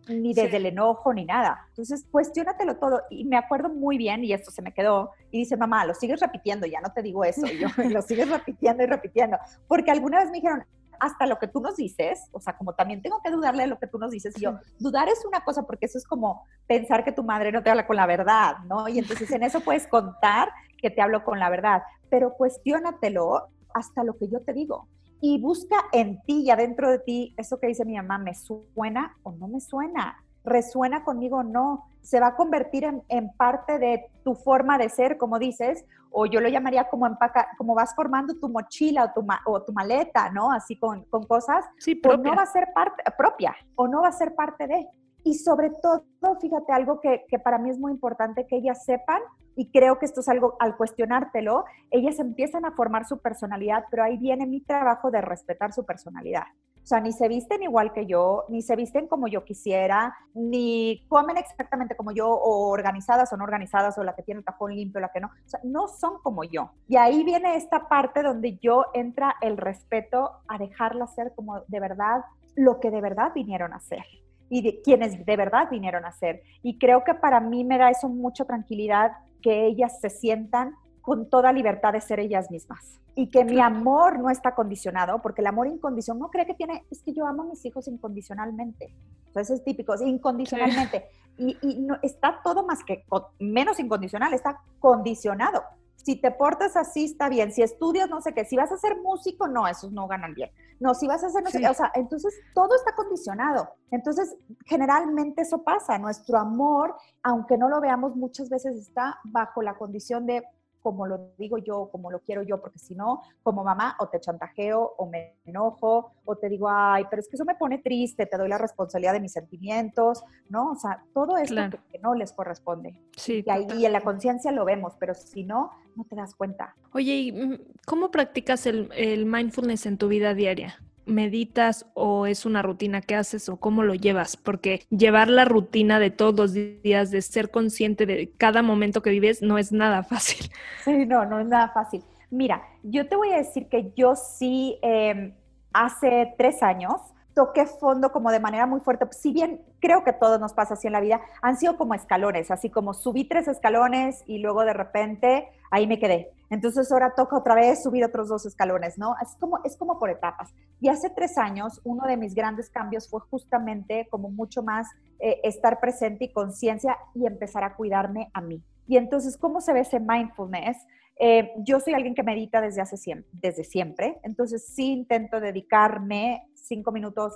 ni 0.08 0.34
desde 0.34 0.58
el 0.58 0.67
enojo, 0.67 1.13
ni 1.13 1.25
nada. 1.25 1.65
Entonces, 1.69 2.05
cuestionatelo 2.10 2.77
todo. 2.77 3.01
Y 3.10 3.25
me 3.25 3.38
acuerdo 3.38 3.69
muy 3.69 3.98
bien, 3.98 4.24
y 4.24 4.34
esto 4.34 4.51
se 4.51 4.62
me 4.62 4.74
quedó, 4.74 5.12
y 5.31 5.39
dice, 5.39 5.58
mamá, 5.58 5.86
lo 5.86 5.93
sigues 5.93 6.19
repitiendo, 6.19 6.65
ya 6.67 6.81
no 6.81 6.91
te 6.93 7.01
digo 7.01 7.24
eso, 7.24 7.46
y 7.46 7.60
yo 7.60 7.67
lo 7.89 8.01
sigues 8.01 8.29
repitiendo 8.29 8.84
y 8.84 8.88
repitiendo. 8.88 9.38
Porque 9.67 9.91
alguna 9.91 10.19
vez 10.19 10.27
me 10.29 10.38
dijeron, 10.38 10.63
hasta 11.00 11.25
lo 11.25 11.39
que 11.39 11.48
tú 11.48 11.62
nos 11.62 11.77
dices, 11.77 12.29
o 12.31 12.39
sea, 12.39 12.58
como 12.58 12.74
también 12.74 13.01
tengo 13.01 13.22
que 13.24 13.31
dudarle 13.31 13.63
a 13.63 13.67
lo 13.67 13.79
que 13.79 13.88
tú 13.88 13.98
nos 13.98 14.12
dices, 14.12 14.38
y 14.38 14.41
yo, 14.41 14.60
dudar 14.79 15.08
es 15.08 15.24
una 15.25 15.43
cosa 15.43 15.63
porque 15.63 15.86
eso 15.86 15.98
es 15.98 16.05
como 16.05 16.43
pensar 16.67 17.03
que 17.03 17.12
tu 17.12 17.24
madre 17.24 17.51
no 17.51 17.63
te 17.63 17.69
habla 17.69 17.88
con 17.88 17.96
la 17.96 18.05
verdad, 18.05 18.58
¿no? 18.65 18.88
Y 18.88 19.00
entonces 19.00 19.31
en 19.31 19.43
eso 19.43 19.62
puedes 19.62 19.88
contar 19.88 20.50
que 20.77 20.89
te 20.89 21.01
hablo 21.01 21.24
con 21.24 21.39
la 21.39 21.50
verdad, 21.50 21.84
pero 22.10 22.34
cuestiónatelo 22.34 23.48
hasta 23.74 24.03
lo 24.03 24.17
que 24.17 24.27
yo 24.27 24.41
te 24.41 24.53
digo. 24.53 24.88
Y 25.21 25.39
busca 25.41 25.75
en 25.91 26.21
ti 26.21 26.43
y 26.43 26.49
adentro 26.49 26.89
de 26.89 26.99
ti 26.99 27.33
eso 27.38 27.59
que 27.59 27.67
dice 27.67 27.85
mi 27.85 27.95
mamá, 27.95 28.17
¿me 28.17 28.33
suena 28.33 29.17
o 29.23 29.31
no 29.33 29.47
me 29.47 29.59
suena? 29.59 30.23
¿Resuena 30.43 31.03
conmigo 31.03 31.38
o 31.38 31.43
no? 31.43 31.89
se 32.01 32.19
va 32.19 32.27
a 32.27 32.35
convertir 32.35 32.85
en, 33.07 33.33
parte 33.33 33.77
de 33.77 34.09
tu 34.23 34.35
forma 34.35 34.77
de 34.77 34.89
ser, 34.89 35.17
como 35.17 35.38
dices, 35.38 35.85
o 36.11 36.25
yo 36.25 36.41
lo 36.41 36.49
llamaría 36.49 36.89
como 36.89 37.05
empaca, 37.05 37.49
como 37.57 37.75
vas 37.75 37.93
formando 37.95 38.33
tu 38.35 38.49
mochila 38.49 39.05
o 39.05 39.11
tu, 39.13 39.27
o 39.45 39.61
tu 39.61 39.73
maleta, 39.73 40.31
¿no? 40.31 40.51
Así 40.51 40.75
con, 40.77 41.03
con 41.05 41.25
cosas, 41.25 41.65
sí, 41.77 42.01
o 42.07 42.17
no 42.17 42.35
va 42.35 42.43
a 42.43 42.47
ser 42.47 42.69
parte 42.73 43.03
propia, 43.17 43.55
o 43.75 43.88
no 43.88 44.01
va 44.01 44.07
a 44.07 44.11
ser 44.11 44.33
parte 44.33 44.67
de. 44.67 44.88
Y 45.23 45.35
sobre 45.35 45.71
todo, 45.81 46.05
fíjate, 46.39 46.71
algo 46.71 46.99
que, 47.01 47.25
que 47.27 47.39
para 47.39 47.57
mí 47.57 47.69
es 47.69 47.79
muy 47.79 47.91
importante 47.91 48.47
que 48.47 48.57
ellas 48.57 48.83
sepan, 48.85 49.21
y 49.55 49.69
creo 49.71 49.99
que 49.99 50.05
esto 50.05 50.21
es 50.21 50.29
algo, 50.29 50.55
al 50.59 50.77
cuestionártelo, 50.77 51.65
ellas 51.91 52.19
empiezan 52.19 52.63
a 52.63 52.71
formar 52.71 53.05
su 53.05 53.19
personalidad, 53.19 53.83
pero 53.91 54.03
ahí 54.03 54.17
viene 54.17 54.45
mi 54.45 54.61
trabajo 54.61 55.11
de 55.11 55.19
respetar 55.19 55.73
su 55.73 55.85
personalidad. 55.85 56.43
O 56.81 56.85
sea, 56.89 57.01
ni 57.01 57.11
se 57.11 57.27
visten 57.27 57.61
igual 57.61 57.91
que 57.91 58.05
yo, 58.05 58.45
ni 58.47 58.61
se 58.61 58.77
visten 58.77 59.07
como 59.07 59.27
yo 59.27 59.43
quisiera, 59.43 60.15
ni 60.33 61.05
comen 61.09 61.38
exactamente 61.38 61.95
como 61.95 62.11
yo, 62.11 62.29
o 62.29 62.69
organizadas 62.69 63.31
o 63.33 63.38
no 63.38 63.43
organizadas, 63.43 63.97
o 63.97 64.03
la 64.03 64.15
que 64.15 64.23
tiene 64.23 64.39
el 64.39 64.45
cajón 64.45 64.73
limpio, 64.73 65.01
la 65.01 65.11
que 65.11 65.19
no. 65.19 65.27
O 65.27 65.49
sea, 65.49 65.59
no 65.63 65.88
son 65.89 66.21
como 66.23 66.45
yo. 66.45 66.71
Y 66.88 66.95
ahí 66.95 67.23
viene 67.25 67.57
esta 67.57 67.89
parte 67.89 68.23
donde 68.23 68.57
yo 68.57 68.85
entra 68.93 69.35
el 69.41 69.57
respeto 69.57 70.31
a 70.47 70.57
dejarlas 70.57 71.13
ser 71.13 71.33
como 71.35 71.59
de 71.67 71.79
verdad 71.79 72.23
lo 72.55 72.79
que 72.79 72.91
de 72.91 73.01
verdad 73.01 73.33
vinieron 73.35 73.73
a 73.73 73.79
ser 73.79 74.05
y 74.50 74.62
de 74.62 74.82
quienes 74.82 75.25
de 75.25 75.38
verdad 75.38 75.70
vinieron 75.70 76.06
a 76.06 76.12
ser. 76.12 76.41
Y 76.63 76.77
creo 76.77 77.03
que 77.03 77.13
para 77.13 77.39
mí 77.39 77.63
me 77.63 77.77
da 77.77 77.89
eso 77.89 78.10
mucha 78.10 78.46
tranquilidad 78.46 79.12
que 79.41 79.65
ellas 79.65 80.00
se 80.01 80.10
sientan 80.10 80.75
con 81.01 81.29
toda 81.29 81.53
libertad 81.53 81.94
de 81.94 82.01
ser 82.01 82.20
ellas 82.20 82.51
mismas 82.51 83.00
y 83.15 83.27
que 83.27 83.44
mi 83.44 83.60
amor 83.60 84.20
no 84.20 84.29
está 84.29 84.56
condicionado, 84.56 85.22
porque 85.22 85.41
el 85.41 85.48
amor 85.48 85.68
incondicional 85.68 86.22
no 86.22 86.29
cree 86.29 86.46
que 86.46 86.53
tiene, 86.53 86.86
es 86.89 87.01
que 87.01 87.13
yo 87.13 87.25
amo 87.25 87.44
a 87.44 87.46
mis 87.48 87.65
hijos 87.65 87.88
incondicionalmente. 87.88 88.94
Entonces 89.27 89.60
es 89.60 89.63
típico, 89.65 89.94
incondicionalmente. 90.01 91.06
Y, 91.38 91.58
y 91.62 91.79
no, 91.79 91.98
está 92.01 92.39
todo 92.44 92.65
más 92.65 92.84
que 92.84 93.03
menos 93.39 93.79
incondicional, 93.79 94.34
está 94.34 94.62
condicionado. 94.79 95.63
Si 96.03 96.15
te 96.15 96.32
portas 96.32 96.77
así, 96.77 97.06
está 97.06 97.29
bien. 97.29 97.51
Si 97.51 97.62
estudias, 97.62 98.10
no 98.10 98.22
sé 98.22 98.34
qué. 98.34 98.46
Si 98.46 98.56
vas 98.56 98.72
a 98.72 98.77
ser 98.77 98.98
músico, 99.01 99.48
no, 99.48 99.68
esos 99.68 99.91
no 99.91 100.08
ganan 100.08 100.34
bien. 100.34 100.50
No, 100.79 100.94
si 100.94 101.08
vas 101.08 101.24
a 101.24 101.27
hacer 101.27 101.44
no 101.44 101.50
sé 101.50 101.60
qué. 101.60 101.68
O 101.68 101.74
sea, 101.74 101.91
entonces 101.94 102.34
todo 102.53 102.74
está 102.75 102.96
condicionado. 102.96 103.70
Entonces, 103.91 104.36
generalmente 104.65 105.41
eso 105.41 105.63
pasa. 105.63 105.98
Nuestro 105.98 106.38
amor, 106.38 106.96
aunque 107.22 107.58
no 107.58 107.68
lo 107.68 107.82
veamos, 107.82 108.15
muchas 108.15 108.50
veces 108.50 108.75
está 108.75 109.20
bajo 109.25 109.62
la 109.62 109.77
condición 109.77 110.25
de 110.25 110.44
como 110.81 111.05
lo 111.07 111.31
digo 111.38 111.57
yo, 111.57 111.89
como 111.91 112.12
lo 112.12 112.19
quiero 112.19 112.41
yo, 112.43 112.60
porque 112.60 112.80
si 112.80 112.95
no, 112.95 113.21
como 113.43 113.63
mamá, 113.63 113.95
o 113.99 114.08
te 114.08 114.19
chantajeo, 114.19 114.95
o 114.97 115.06
me 115.06 115.36
enojo, 115.45 116.12
o 116.25 116.36
te 116.36 116.49
digo, 116.49 116.67
ay, 116.69 117.06
pero 117.10 117.21
es 117.21 117.27
que 117.27 117.36
eso 117.36 117.45
me 117.45 117.56
pone 117.56 117.80
triste, 117.80 118.25
te 118.25 118.38
doy 118.38 118.49
la 118.49 118.58
responsabilidad 118.58 119.13
de 119.13 119.19
mis 119.19 119.34
sentimientos, 119.34 120.23
¿no? 120.49 120.71
O 120.71 120.75
sea, 120.75 121.04
todo 121.13 121.38
esto 121.38 121.56
que, 121.91 121.99
no 121.99 122.15
les 122.15 122.32
corresponde. 122.32 123.01
Sí. 123.17 123.43
Y 123.45 123.49
ahí 123.49 123.86
en 123.86 123.93
la 123.93 124.01
conciencia 124.01 124.51
lo 124.51 124.65
vemos, 124.65 124.93
pero 124.99 125.13
si 125.13 125.43
no, 125.43 125.71
no 125.95 126.06
te 126.06 126.15
das 126.15 126.34
cuenta. 126.36 126.75
Oye, 126.93 127.15
¿y 127.15 127.32
mm, 127.32 127.60
cómo 127.86 128.10
practicas 128.12 128.65
el, 128.65 128.89
el 128.95 129.25
mindfulness 129.25 129.86
en 129.86 129.97
tu 129.97 130.08
vida 130.08 130.34
diaria? 130.34 130.80
Meditas 131.10 131.86
o 131.93 132.26
es 132.26 132.45
una 132.45 132.62
rutina 132.62 133.02
que 133.02 133.15
haces 133.15 133.50
o 133.50 133.58
cómo 133.58 133.84
lo 133.84 133.93
llevas? 133.95 134.38
Porque 134.38 134.86
llevar 134.89 135.28
la 135.28 135.45
rutina 135.45 136.00
de 136.00 136.12
todos 136.12 136.36
los 136.36 136.54
días, 136.54 137.12
de 137.12 137.22
ser 137.22 137.52
consciente 137.52 138.06
de 138.06 138.32
cada 138.38 138.62
momento 138.62 139.02
que 139.02 139.10
vives, 139.10 139.41
no 139.41 139.58
es 139.58 139.72
nada 139.72 140.04
fácil. 140.04 140.52
Sí, 140.86 141.06
no, 141.06 141.26
no 141.26 141.39
es 141.39 141.48
nada 141.48 141.69
fácil. 141.69 142.04
Mira, 142.32 142.63
yo 142.84 143.08
te 143.08 143.15
voy 143.15 143.32
a 143.32 143.38
decir 143.38 143.67
que 143.67 143.91
yo 143.95 144.15
sí, 144.15 144.80
em, 144.82 145.34
hace 145.74 146.34
tres 146.38 146.63
años, 146.63 146.93
toqué 147.34 147.65
fondo 147.65 148.12
como 148.12 148.32
de 148.32 148.39
manera 148.39 148.65
muy 148.65 148.80
fuerte. 148.82 149.06
Si 149.12 149.32
bien 149.32 149.62
creo 149.80 150.04
que 150.04 150.13
todo 150.13 150.39
nos 150.39 150.54
pasa 150.54 150.74
así 150.74 150.88
en 150.88 150.93
la 150.93 151.00
vida, 151.00 151.22
han 151.41 151.58
sido 151.58 151.78
como 151.78 151.93
escalones, 151.93 152.52
así 152.52 152.69
como 152.69 152.93
subí 152.93 153.24
tres 153.24 153.48
escalones 153.48 154.24
y 154.28 154.39
luego 154.39 154.63
de 154.63 154.74
repente 154.74 155.50
ahí 155.72 155.88
me 155.88 156.00
quedé. 156.00 156.32
Entonces 156.49 156.91
ahora 156.91 157.13
toca 157.15 157.38
otra 157.38 157.55
vez 157.55 157.83
subir 157.83 158.03
otros 158.03 158.27
dos 158.27 158.45
escalones, 158.45 158.97
¿no? 158.97 159.15
Es 159.21 159.35
como, 159.39 159.59
es 159.63 159.77
como 159.77 159.99
por 159.99 160.09
etapas. 160.09 160.53
Y 160.79 160.89
hace 160.89 161.09
tres 161.09 161.38
años, 161.38 161.79
uno 161.83 162.07
de 162.07 162.17
mis 162.17 162.33
grandes 162.33 162.69
cambios 162.69 163.09
fue 163.09 163.21
justamente 163.29 164.07
como 164.09 164.29
mucho 164.29 164.63
más 164.63 164.88
eh, 165.19 165.39
estar 165.43 165.79
presente 165.79 166.25
y 166.25 166.33
conciencia 166.33 166.97
y 167.13 167.25
empezar 167.27 167.63
a 167.63 167.75
cuidarme 167.75 168.29
a 168.33 168.41
mí. 168.41 168.63
Y 168.88 168.97
entonces, 168.97 169.38
¿cómo 169.38 169.62
se 169.62 169.71
ve 169.71 169.81
ese 169.81 169.99
mindfulness? 169.99 170.77
Eh, 171.19 171.51
yo 171.58 171.79
soy 171.82 171.93
alguien 171.93 172.15
que 172.15 172.23
medita 172.23 172.62
desde 172.62 172.82
hace 172.82 172.95
siempre, 172.95 173.29
desde 173.34 173.65
siempre, 173.65 174.19
entonces 174.23 174.65
sí 174.73 174.91
intento 174.91 175.41
dedicarme 175.41 176.49
cinco 176.55 176.93
minutos 176.93 177.34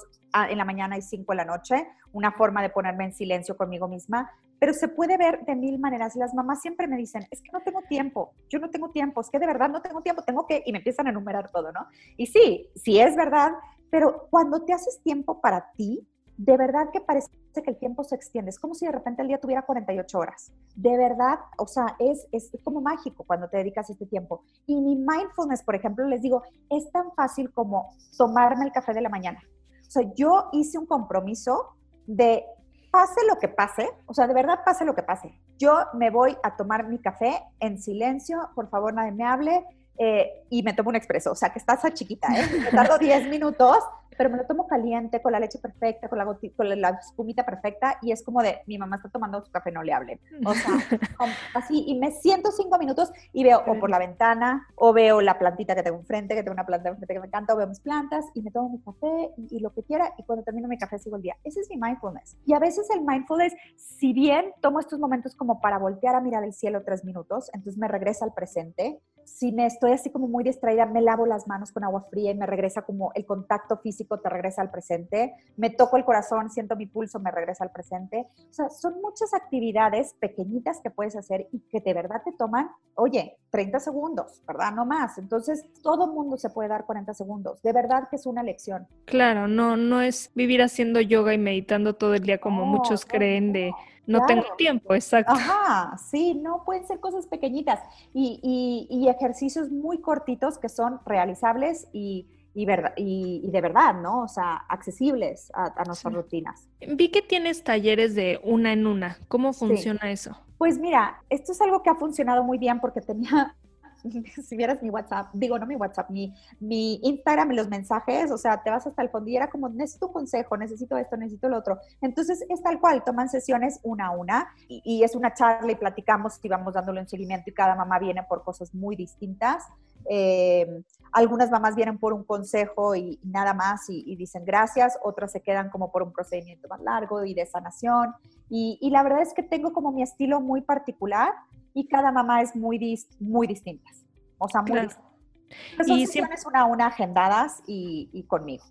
en 0.50 0.58
la 0.58 0.64
mañana 0.64 0.98
y 0.98 1.02
cinco 1.02 1.34
en 1.34 1.38
la 1.38 1.46
noche, 1.46 1.88
una 2.14 2.32
forma 2.32 2.62
de 2.62 2.70
ponerme 2.70 3.06
en 3.06 3.14
silencio 3.14 3.58
conmigo 3.58 3.88
misma, 3.88 4.32
pero 4.60 4.74
se 4.74 4.88
puede 4.88 5.18
ver 5.18 5.44
de 5.46 5.56
mil 5.56 5.80
maneras. 5.80 6.16
Las 6.16 6.34
mamás 6.34 6.62
siempre 6.62 6.88
me 6.88 6.96
dicen, 6.96 7.28
es 7.30 7.42
que 7.42 7.52
no 7.52 7.62
tengo 7.62 7.82
tiempo, 7.90 8.34
yo 8.50 8.60
no 8.60 8.70
tengo 8.70 8.92
tiempo, 8.92 9.20
es 9.20 9.30
que 9.30 9.40
de 9.40 9.48
verdad 9.48 9.70
no 9.70 9.82
tengo 9.82 10.02
tiempo, 10.02 10.24
tengo 10.24 10.48
que, 10.48 10.64
y 10.66 10.72
me 10.72 10.78
empiezan 10.78 11.08
a 11.08 11.10
enumerar 11.10 11.52
todo, 11.52 11.72
¿no? 11.74 11.88
Y 12.16 12.28
sí, 12.28 12.70
sí 12.76 13.00
es 13.00 13.16
verdad, 13.18 13.52
pero 13.90 14.28
cuando 14.30 14.64
te 14.64 14.74
haces 14.74 15.02
tiempo 15.04 15.42
para 15.42 15.72
ti, 15.76 16.08
de 16.38 16.58
verdad 16.58 16.90
que 16.92 17.02
parece 17.02 17.30
que 17.54 17.72
el 17.72 17.78
tiempo 17.78 18.04
se 18.04 18.16
extiende. 18.16 18.50
Es 18.50 18.60
como 18.60 18.74
si 18.74 18.86
de 18.86 18.92
repente 18.92 19.22
el 19.22 19.28
día 19.28 19.40
tuviera 19.40 19.62
48 19.62 20.18
horas. 20.18 20.52
De 20.76 20.98
verdad, 20.98 21.40
o 21.58 21.68
sea, 21.68 21.96
es, 22.00 22.28
es 22.32 22.52
como 22.64 22.82
mágico 22.82 23.24
cuando 23.24 23.48
te 23.48 23.58
dedicas 23.58 23.90
este 23.90 24.06
tiempo. 24.06 24.44
Y 24.66 24.82
mi 24.82 24.96
mindfulness, 24.96 25.64
por 25.64 25.76
ejemplo, 25.76 26.08
les 26.08 26.22
digo, 26.22 26.44
es 26.70 26.92
tan 26.92 27.12
fácil 27.14 27.52
como 27.52 27.94
tomarme 28.18 28.66
el 28.66 28.72
café 28.72 28.94
de 28.94 29.02
la 29.02 29.10
mañana. 29.10 29.40
O 29.88 29.92
sea, 29.92 30.04
yo 30.16 30.50
hice 30.54 30.80
un 30.80 30.88
compromiso 30.88 31.76
de 32.08 32.44
pase 32.92 33.22
lo 33.28 33.40
que 33.40 33.48
pase, 33.48 33.90
o 34.06 34.14
sea, 34.14 34.28
de 34.28 34.36
verdad 34.36 34.60
pase 34.64 34.86
lo 34.86 34.94
que 34.94 35.02
pase. 35.04 35.40
Yo 35.58 35.78
me 35.94 36.12
voy 36.12 36.38
a 36.44 36.56
tomar 36.56 36.88
mi 36.88 37.00
café 37.00 37.44
en 37.60 37.80
silencio, 37.80 38.50
por 38.54 38.70
favor 38.70 38.94
nadie 38.94 39.12
me 39.12 39.24
hable, 39.24 39.66
eh, 39.98 40.46
y 40.50 40.64
me 40.64 40.74
tomo 40.74 40.90
un 40.90 40.96
expreso, 40.96 41.32
o 41.32 41.36
sea, 41.36 41.50
que 41.50 41.60
está 41.60 41.74
esa 41.74 41.94
chiquita, 41.94 42.28
¿eh? 42.36 42.48
Me 42.60 42.72
tardo 42.72 42.98
10 42.98 43.30
minutos, 43.30 43.78
pero 44.18 44.30
me 44.30 44.38
lo 44.38 44.46
tomo 44.46 44.68
caliente, 44.68 45.22
con 45.22 45.32
la 45.32 45.40
leche 45.40 45.60
perfecta, 45.60 46.08
con 46.08 46.18
la, 46.18 46.26
con 46.26 46.82
la 46.82 46.90
espumita 46.90 47.46
perfecta, 47.46 47.98
y 48.02 48.12
es 48.12 48.24
como 48.24 48.42
de, 48.42 48.62
mi 48.68 48.78
mamá 48.78 48.98
está 48.98 49.10
tomando 49.10 49.44
su 49.44 49.52
café, 49.52 49.72
no 49.72 49.84
le 49.84 49.94
hable. 49.94 50.20
O 50.46 50.54
sea, 50.54 50.72
así, 51.56 51.84
y 51.88 52.00
me 52.00 52.12
siento 52.12 52.52
cinco 52.52 52.78
minutos 52.78 53.12
y 53.32 53.44
veo 53.44 53.64
o 53.66 53.80
por 53.80 53.90
la 53.90 54.00
ventana, 54.00 54.68
o 54.76 54.94
veo 54.94 55.22
la 55.22 55.38
plantita 55.40 55.76
que 55.76 55.84
tengo 55.84 55.98
enfrente, 55.98 56.36
que 56.36 56.44
tengo 56.44 56.54
una 56.54 56.66
planta 56.66 56.90
enfrente 56.90 57.14
que 57.14 57.20
me 57.20 57.28
encanta, 57.28 57.54
o 57.54 57.58
veo 57.58 57.68
mis 57.68 57.80
plantas, 57.80 58.26
y 58.34 58.42
me 58.42 58.52
tomo 58.52 58.70
mi 58.70 58.80
café, 58.82 59.32
y, 59.38 59.58
y 59.58 59.60
lo 59.60 59.74
que 59.74 59.84
quiera, 59.84 60.14
y 60.18 60.24
cuando 60.24 60.44
termino 60.44 60.68
mi 60.68 60.78
café 60.78 61.00
sigo 61.00 61.16
el 61.16 61.22
día. 61.22 61.36
Ese 61.44 61.62
es 61.62 61.70
mi 61.70 61.78
mindfulness. 61.78 62.38
Y 62.46 62.54
a 62.54 62.60
veces 62.60 62.90
el 62.92 63.02
mindfulness, 63.02 63.54
si 63.76 64.14
bien 64.14 64.54
tomo 64.62 64.80
estos 64.80 65.00
momentos 65.00 65.36
como 65.36 65.60
para 65.60 65.78
voltear 65.78 66.16
a 66.16 66.22
mirar 66.22 66.44
el 66.44 66.54
cielo 66.54 66.84
tres 66.84 67.04
minutos, 67.04 67.50
entonces 67.54 67.78
me 67.78 67.88
regresa 67.88 68.26
al 68.26 68.34
presente, 68.34 69.00
si 69.26 69.52
me 69.52 69.66
estoy 69.66 69.92
así 69.92 70.10
como 70.10 70.28
muy 70.28 70.44
distraída, 70.44 70.86
me 70.86 71.02
lavo 71.02 71.26
las 71.26 71.48
manos 71.48 71.72
con 71.72 71.84
agua 71.84 72.06
fría 72.10 72.32
y 72.32 72.36
me 72.36 72.46
regresa 72.46 72.84
como 72.84 73.12
el 73.16 73.26
contacto 73.26 73.78
físico 73.78 74.20
te 74.20 74.30
regresa 74.30 74.62
al 74.62 74.72
presente. 74.72 75.34
Me 75.58 75.70
toco 75.70 75.98
el 75.98 76.06
corazón, 76.06 76.50
siento 76.50 76.76
mi 76.76 76.86
pulso, 76.86 77.20
me 77.20 77.32
regresa 77.32 77.64
al 77.64 77.72
presente. 77.72 78.28
O 78.50 78.54
sea, 78.54 78.70
son 78.70 79.02
muchas 79.02 79.34
actividades 79.34 80.16
pequeñitas 80.20 80.80
que 80.82 80.90
puedes 80.90 81.16
hacer 81.16 81.48
y 81.52 81.60
que 81.62 81.80
de 81.80 81.94
verdad 81.94 82.22
te 82.24 82.32
toman, 82.32 82.70
oye, 82.96 83.38
30 83.50 83.80
segundos, 83.80 84.42
¿verdad? 84.48 84.74
No 84.74 84.86
más. 84.86 85.18
Entonces, 85.18 85.66
todo 85.82 86.08
mundo 86.08 86.38
se 86.38 86.50
puede 86.50 86.70
dar 86.70 86.86
40 86.86 87.14
segundos. 87.14 87.62
De 87.62 87.74
verdad 87.74 88.08
que 88.10 88.16
es 88.16 88.26
una 88.26 88.44
lección. 88.44 88.88
Claro, 89.06 89.48
no, 89.48 89.78
no 89.78 90.02
es 90.02 90.32
vivir 90.36 90.62
haciendo 90.62 91.02
yoga 91.02 91.34
y 91.34 91.38
meditando 91.38 91.96
todo 91.96 92.16
el 92.16 92.24
día 92.24 92.40
como 92.40 92.66
muchos 92.66 93.06
creen 93.06 93.54
de 93.54 93.72
no 93.72 93.93
tengo 94.06 94.46
tiempo, 94.58 94.94
exacto. 94.94 95.34
Ajá, 95.34 95.98
sí, 95.98 96.34
no 96.36 96.64
pueden 96.66 96.86
ser 96.88 97.00
cosas 97.00 97.28
pequeñitas 97.28 97.80
y, 98.14 98.88
y, 98.90 99.08
ejercicios 99.08 99.70
muy 99.70 100.00
cortitos 100.02 100.58
que 100.58 100.70
son 100.70 101.00
realizables 101.06 101.88
y, 101.94 102.28
y, 102.54 102.68
y, 102.98 103.52
de 103.52 103.62
verdad, 103.62 103.96
¿no? 103.96 104.24
O 104.24 104.28
sea, 104.28 104.56
accesibles 104.68 105.52
a, 105.54 105.84
nuestras 105.86 106.14
rutinas. 106.14 106.68
Vi 106.86 107.10
que 107.10 107.22
tienes 107.22 107.64
talleres 107.64 108.16
de 108.16 108.40
una 108.44 108.74
en 108.74 108.88
una. 108.88 109.18
¿Cómo 109.28 109.54
funciona 109.54 110.12
eso? 110.12 110.38
Pues 110.58 110.80
mira, 110.80 111.22
esto 111.30 111.52
es 111.52 111.62
algo 111.62 111.82
que 111.84 111.90
ha 111.90 111.96
funcionado 111.96 112.44
muy 112.44 112.58
bien 112.58 112.80
porque 112.80 113.02
tenía 113.02 113.56
si 114.44 114.58
vieras 114.58 114.82
mi 114.82 114.90
WhatsApp, 114.90 115.30
digo, 115.34 115.58
no 115.58 115.66
mi 115.66 115.76
WhatsApp, 115.76 116.10
mi, 116.10 116.34
mi 116.60 117.00
Instagram 117.04 117.52
los 117.52 117.70
mensajes, 117.70 118.32
o 118.32 118.38
sea, 118.38 118.62
te 118.62 118.70
vas 118.70 118.86
hasta 118.86 119.02
el 119.02 119.10
fondo 119.10 119.30
y 119.30 119.36
era 119.36 119.50
como, 119.50 119.70
necesito 119.70 120.08
un 120.08 120.14
consejo, 120.14 120.58
necesito 120.58 120.98
esto, 120.98 121.18
necesito 121.18 121.50
lo 121.50 121.58
otro. 121.58 121.80
Entonces, 122.02 122.44
es 122.50 122.62
tal 122.62 122.80
cual, 122.80 123.04
toman 123.04 123.30
sesiones 123.30 123.80
una 123.84 124.08
a 124.08 124.12
una 124.12 124.48
y, 124.68 125.04
es 125.04 125.16
una 125.16 125.34
charla 125.34 125.72
y 125.72 125.76
platicamos 125.76 126.40
y 126.42 126.50
vamos 126.50 126.74
dándole 126.74 127.02
un 127.02 127.08
seguimiento 127.08 127.50
y 127.50 127.54
cada 127.54 127.76
mamá 127.76 128.00
viene 128.00 128.24
por 128.24 128.44
cosas 128.44 128.74
muy 128.74 128.96
distintas. 128.96 129.64
Eh, 130.10 130.84
algunas 131.14 131.50
mamás 131.52 131.76
vienen 131.76 131.98
por 131.98 132.14
un 132.14 132.24
consejo 132.24 132.96
y, 132.96 133.20
nada 133.24 133.54
más 133.54 133.90
y, 133.90 134.16
dicen 134.16 134.44
gracias, 134.46 134.98
otras 135.04 135.32
se 135.32 135.42
quedan 135.42 135.70
como 135.70 135.92
por 135.92 136.04
un 136.04 136.12
procedimiento 136.12 136.68
más 136.68 136.82
largo 136.82 137.24
y 137.24 137.34
de 137.34 137.46
sanación. 137.46 138.14
Y 138.56 138.88
la 138.92 139.02
verdad 139.02 139.24
es 139.24 139.34
que 139.34 139.42
tengo 139.42 139.74
como 139.74 139.92
mi 139.92 140.04
estilo 140.04 140.40
muy 140.40 140.62
particular 140.62 141.34
y 141.74 141.88
cada 141.88 142.12
mamá 142.12 142.42
es 142.42 142.56
muy, 142.56 142.98
muy 143.20 143.48
distintas. 143.48 144.06
O 144.38 144.48
sea, 144.48 144.62
muy 144.62 144.80
distintas. 144.80 145.88
son 145.88 146.00
y 146.00 146.08
siempre 146.08 146.36
una 146.46 146.62
a 146.62 146.66
una 146.66 146.88
agendadas 146.88 147.64
y, 147.68 148.26
conmigo. 148.28 148.64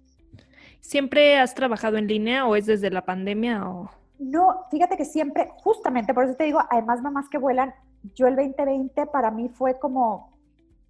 ¿Siempre 0.81 1.39
has 1.39 1.55
trabajado 1.55 1.97
en 1.97 2.07
línea 2.07 2.47
o 2.47 2.57
es 2.57 2.67
desde 2.67 2.91
la 2.91 3.05
pandemia 3.05 3.69
o...? 3.69 3.91
No, 4.19 4.67
fíjate 4.71 4.97
que 4.97 5.05
siempre, 5.05 5.51
justamente 5.65 6.15
por 6.15 6.25
eso 6.25 6.35
te 6.37 6.45
digo, 6.45 6.61
además 6.71 7.03
mamás 7.03 7.29
que 7.29 7.39
vuelan, 7.39 7.75
yo 8.15 8.27
el 8.27 8.37
2020 8.37 9.07
para 9.07 9.31
mí 9.31 9.49
fue 9.49 9.79
como 9.79 10.33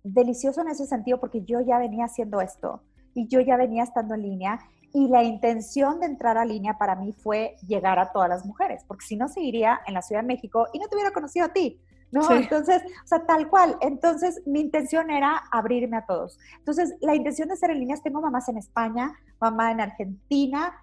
delicioso 0.03 0.61
en 0.61 0.69
ese 0.69 0.87
sentido 0.87 1.19
porque 1.19 1.43
yo 1.43 1.61
ya 1.61 1.79
venía 1.79 2.07
haciendo 2.07 2.41
esto 2.41 2.83
y 3.15 3.29
yo 3.29 3.41
ya 3.41 3.57
venía 3.57 3.85
estando 3.85 4.15
en 4.15 4.23
línea 4.23 4.59
y 4.93 5.09
la 5.09 5.23
intención 5.23 6.01
de 6.01 6.07
entrar 6.07 6.37
a 6.37 6.45
línea 6.45 6.77
para 6.77 6.95
mí 6.95 7.13
fue 7.13 7.57
llegar 7.67 7.99
a 7.99 8.13
todas 8.13 8.29
las 8.29 8.45
mujeres, 8.45 8.85
porque 8.87 9.07
si 9.07 9.17
no 9.17 9.29
seguiría 9.29 9.81
en 9.87 9.95
la 9.95 10.03
Ciudad 10.03 10.21
de 10.23 10.29
México 10.29 10.67
y 10.73 10.79
no 10.79 10.89
te 10.89 10.97
hubiera 10.97 11.13
conocido 11.13 11.47
a 11.47 11.53
ti. 11.53 11.81
¿No? 12.13 12.31
Entonces, 12.31 12.83
o 13.05 13.07
sea, 13.07 13.27
tal 13.27 13.49
cual. 13.49 13.77
Entonces, 13.81 14.43
mi 14.47 14.61
intención 14.61 15.11
era 15.11 15.43
abrirme 15.51 15.97
a 15.97 16.07
todos. 16.07 16.39
Entonces, 16.59 16.95
la 17.01 17.17
intención 17.17 17.49
de 17.49 17.57
ser 17.57 17.71
en 17.71 17.81
líneas, 17.81 18.03
tengo 18.03 18.21
mamás 18.21 18.49
en 18.49 18.59
España, 18.59 19.13
mamá 19.41 19.73
en 19.73 19.81
Argentina, 19.81 20.75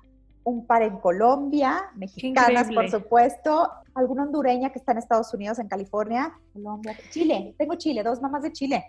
un 0.44 0.65
par 0.65 0.82
en 0.82 0.98
Colombia, 0.98 1.92
mexicanas, 1.96 2.72
por 2.74 2.89
supuesto, 2.89 3.70
alguna 3.94 4.24
hondureña 4.24 4.72
que 4.72 4.80
está 4.80 4.94
en 4.94 4.98
Estados 4.98 5.34
Unidos, 5.34 5.60
en 5.60 5.68
California, 5.68 6.34
Colombia, 6.54 6.98
Chile, 7.12 7.54
tengo 7.58 7.76
Chile, 7.76 8.04
dos 8.04 8.22
mamás 8.22 8.42
de 8.42 8.52
Chile. 8.52 8.86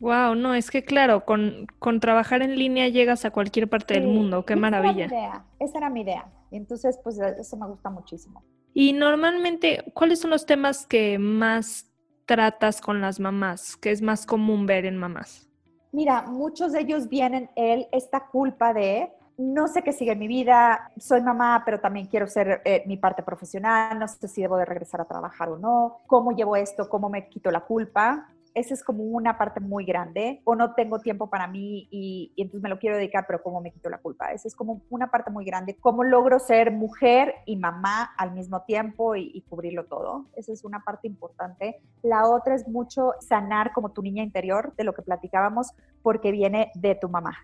Wow, 0.00 0.34
no, 0.34 0.54
es 0.54 0.70
que 0.70 0.84
claro, 0.84 1.24
con, 1.24 1.66
con 1.78 2.00
trabajar 2.00 2.42
en 2.42 2.56
línea 2.56 2.88
llegas 2.88 3.24
a 3.24 3.30
cualquier 3.30 3.68
parte 3.68 3.94
del 3.94 4.08
mundo, 4.08 4.44
qué 4.44 4.56
maravilla. 4.56 5.04
Era 5.04 5.14
mi 5.14 5.16
idea, 5.16 5.44
esa 5.60 5.78
era 5.78 5.90
mi 5.90 6.00
idea. 6.00 6.26
Entonces, 6.50 6.98
pues 7.04 7.18
eso 7.18 7.56
me 7.56 7.66
gusta 7.66 7.90
muchísimo. 7.90 8.42
Y 8.80 8.92
normalmente, 8.92 9.90
¿cuáles 9.92 10.20
son 10.20 10.30
los 10.30 10.46
temas 10.46 10.86
que 10.86 11.18
más 11.18 11.90
tratas 12.26 12.80
con 12.80 13.00
las 13.00 13.18
mamás, 13.18 13.76
que 13.76 13.90
es 13.90 14.02
más 14.02 14.24
común 14.24 14.66
ver 14.66 14.86
en 14.86 14.96
mamás? 14.96 15.48
Mira, 15.90 16.22
muchos 16.22 16.70
de 16.70 16.82
ellos 16.82 17.08
vienen 17.08 17.50
él 17.56 17.88
esta 17.90 18.28
culpa 18.28 18.72
de 18.72 19.10
no 19.36 19.66
sé 19.66 19.82
qué 19.82 19.92
sigue 19.92 20.14
mi 20.14 20.28
vida, 20.28 20.92
soy 20.96 21.22
mamá, 21.22 21.64
pero 21.64 21.80
también 21.80 22.06
quiero 22.06 22.28
ser 22.28 22.62
eh, 22.64 22.84
mi 22.86 22.96
parte 22.96 23.24
profesional, 23.24 23.98
no 23.98 24.06
sé 24.06 24.28
si 24.28 24.42
debo 24.42 24.56
de 24.56 24.64
regresar 24.64 25.00
a 25.00 25.06
trabajar 25.06 25.48
o 25.48 25.58
no, 25.58 26.02
cómo 26.06 26.30
llevo 26.30 26.54
esto, 26.54 26.88
cómo 26.88 27.08
me 27.08 27.28
quito 27.28 27.50
la 27.50 27.62
culpa 27.62 28.28
esa 28.58 28.74
es 28.74 28.82
como 28.82 29.04
una 29.04 29.38
parte 29.38 29.60
muy 29.60 29.84
grande, 29.84 30.40
o 30.44 30.54
no 30.54 30.74
tengo 30.74 30.98
tiempo 30.98 31.30
para 31.30 31.46
mí 31.46 31.88
y, 31.90 32.32
entonces 32.36 32.62
me 32.62 32.68
lo 32.68 32.78
quiero 32.78 32.96
dedicar, 32.96 33.24
pero 33.26 33.42
¿cómo 33.42 33.60
me 33.60 33.70
quito 33.70 33.88
la 33.88 33.98
culpa? 33.98 34.32
Esa 34.32 34.48
es 34.48 34.54
como 34.54 34.82
una 34.90 35.10
parte 35.10 35.30
muy 35.30 35.44
grande. 35.44 35.76
¿Cómo 35.80 36.04
logro 36.04 36.38
ser 36.38 36.72
mujer 36.72 37.34
y 37.46 37.56
mamá 37.56 38.12
al 38.16 38.32
mismo 38.32 38.62
tiempo 38.62 39.16
y, 39.16 39.42
cubrirlo 39.48 39.84
todo? 39.86 40.26
Esa 40.34 40.52
es 40.52 40.64
una 40.64 40.80
parte 40.80 41.06
importante. 41.06 41.80
La 42.02 42.28
otra 42.28 42.54
es 42.54 42.68
mucho 42.68 43.12
sanar 43.20 43.72
como 43.72 43.90
tu 43.90 44.02
niña 44.02 44.22
interior, 44.22 44.74
de 44.76 44.84
lo 44.84 44.92
que 44.92 45.02
platicábamos, 45.02 45.72
porque 46.02 46.32
viene 46.32 46.70
de 46.74 46.94
tu 46.94 47.08
mamá. 47.08 47.36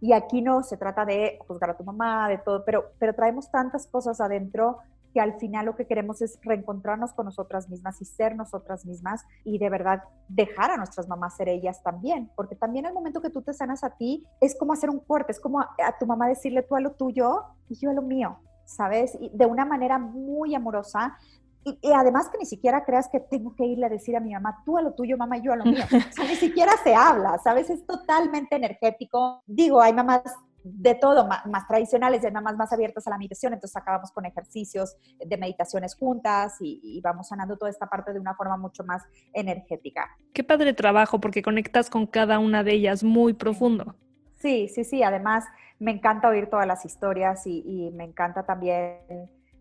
Y 0.00 0.12
aquí 0.12 0.42
no 0.42 0.62
se 0.62 0.76
trata 0.76 1.04
de 1.04 1.38
juzgar 1.46 1.70
a 1.70 1.76
tu 1.76 1.84
mamá, 1.84 2.28
de 2.28 2.38
todo, 2.38 2.64
pero 2.64 3.14
traemos 3.14 3.50
tantas 3.50 3.86
cosas 3.86 4.20
adentro 4.20 4.78
que 5.12 5.20
al 5.20 5.38
final 5.38 5.66
lo 5.66 5.76
que 5.76 5.86
queremos 5.86 6.22
es 6.22 6.38
reencontrarnos 6.42 7.12
con 7.12 7.26
nosotras 7.26 7.68
mismas 7.68 8.00
y 8.00 8.04
ser 8.04 8.36
nosotras 8.36 8.84
mismas 8.84 9.24
y 9.44 9.58
de 9.58 9.70
verdad 9.70 10.02
dejar 10.28 10.70
a 10.70 10.76
nuestras 10.76 11.08
mamás 11.08 11.36
ser 11.36 11.48
ellas 11.48 11.82
también, 11.82 12.30
porque 12.36 12.56
también 12.56 12.86
el 12.86 12.94
momento 12.94 13.20
que 13.20 13.30
tú 13.30 13.42
te 13.42 13.52
sanas 13.52 13.84
a 13.84 13.90
ti 13.90 14.26
es 14.40 14.56
como 14.58 14.72
hacer 14.72 14.90
un 14.90 15.00
corte, 15.00 15.32
es 15.32 15.40
como 15.40 15.60
a, 15.60 15.68
tu 15.98 16.06
mamá 16.06 16.28
decirle 16.28 16.62
tú 16.62 16.76
a 16.76 16.80
lo 16.80 16.92
tuyo 16.92 17.42
y 17.68 17.76
yo 17.76 17.90
a 17.90 17.94
lo 17.94 18.02
mío, 18.02 18.38
¿sabes? 18.64 19.16
Y 19.20 19.30
de 19.34 19.46
una 19.46 19.64
manera 19.64 19.98
muy 19.98 20.54
amorosa. 20.54 21.16
Y, 21.64 21.78
además 21.92 22.28
que 22.28 22.38
ni 22.38 22.46
siquiera 22.46 22.84
creas 22.84 23.08
que 23.08 23.20
tengo 23.20 23.54
que 23.54 23.64
irle 23.64 23.86
a 23.86 23.88
decir 23.88 24.16
a 24.16 24.20
mi 24.20 24.32
mamá, 24.32 24.62
tú 24.64 24.78
a 24.78 24.82
lo 24.82 24.94
tuyo, 24.94 25.16
mamá, 25.16 25.38
y 25.38 25.42
yo 25.42 25.52
a 25.52 25.56
lo 25.56 25.64
mío. 25.64 25.84
O 26.20 26.24
ni 26.24 26.34
siquiera 26.34 26.72
se 26.82 26.94
habla, 26.94 27.38
¿sabes? 27.38 27.70
Es 27.70 27.86
totalmente 27.86 28.56
energético. 28.56 29.42
Digo, 29.46 29.80
hay 29.80 29.92
mamás 29.92 30.22
de 30.64 30.94
todo, 30.94 31.26
más, 31.26 31.66
tradicionales, 31.66 32.22
de 32.22 32.30
mamás 32.30 32.56
más 32.56 32.72
abiertas 32.72 33.06
a 33.06 33.10
la 33.10 33.18
meditación, 33.18 33.52
entonces 33.52 33.76
acabamos 33.76 34.12
con 34.12 34.24
ejercicios 34.26 34.96
de 35.24 35.36
meditaciones 35.36 35.94
juntas 35.94 36.56
y, 36.60 37.00
vamos 37.02 37.28
sanando 37.28 37.56
toda 37.56 37.70
esta 37.70 37.86
parte 37.86 38.12
de 38.12 38.20
una 38.20 38.34
forma 38.34 38.56
mucho 38.56 38.84
más 38.84 39.02
energética. 39.32 40.08
Qué 40.32 40.44
padre 40.44 40.72
trabajo, 40.72 41.20
porque 41.20 41.42
conectas 41.42 41.90
con 41.90 42.06
cada 42.06 42.38
una 42.38 42.62
de 42.62 42.72
ellas 42.74 43.02
muy 43.02 43.32
profundo. 43.32 43.96
Sí, 44.38 44.68
sí, 44.68 44.84
sí, 44.84 45.02
además 45.02 45.44
me 45.78 45.90
encanta 45.90 46.28
oír 46.28 46.48
todas 46.48 46.66
las 46.66 46.84
historias 46.84 47.46
y, 47.46 47.90
me 47.94 48.04
encanta 48.04 48.44
también 48.44 48.98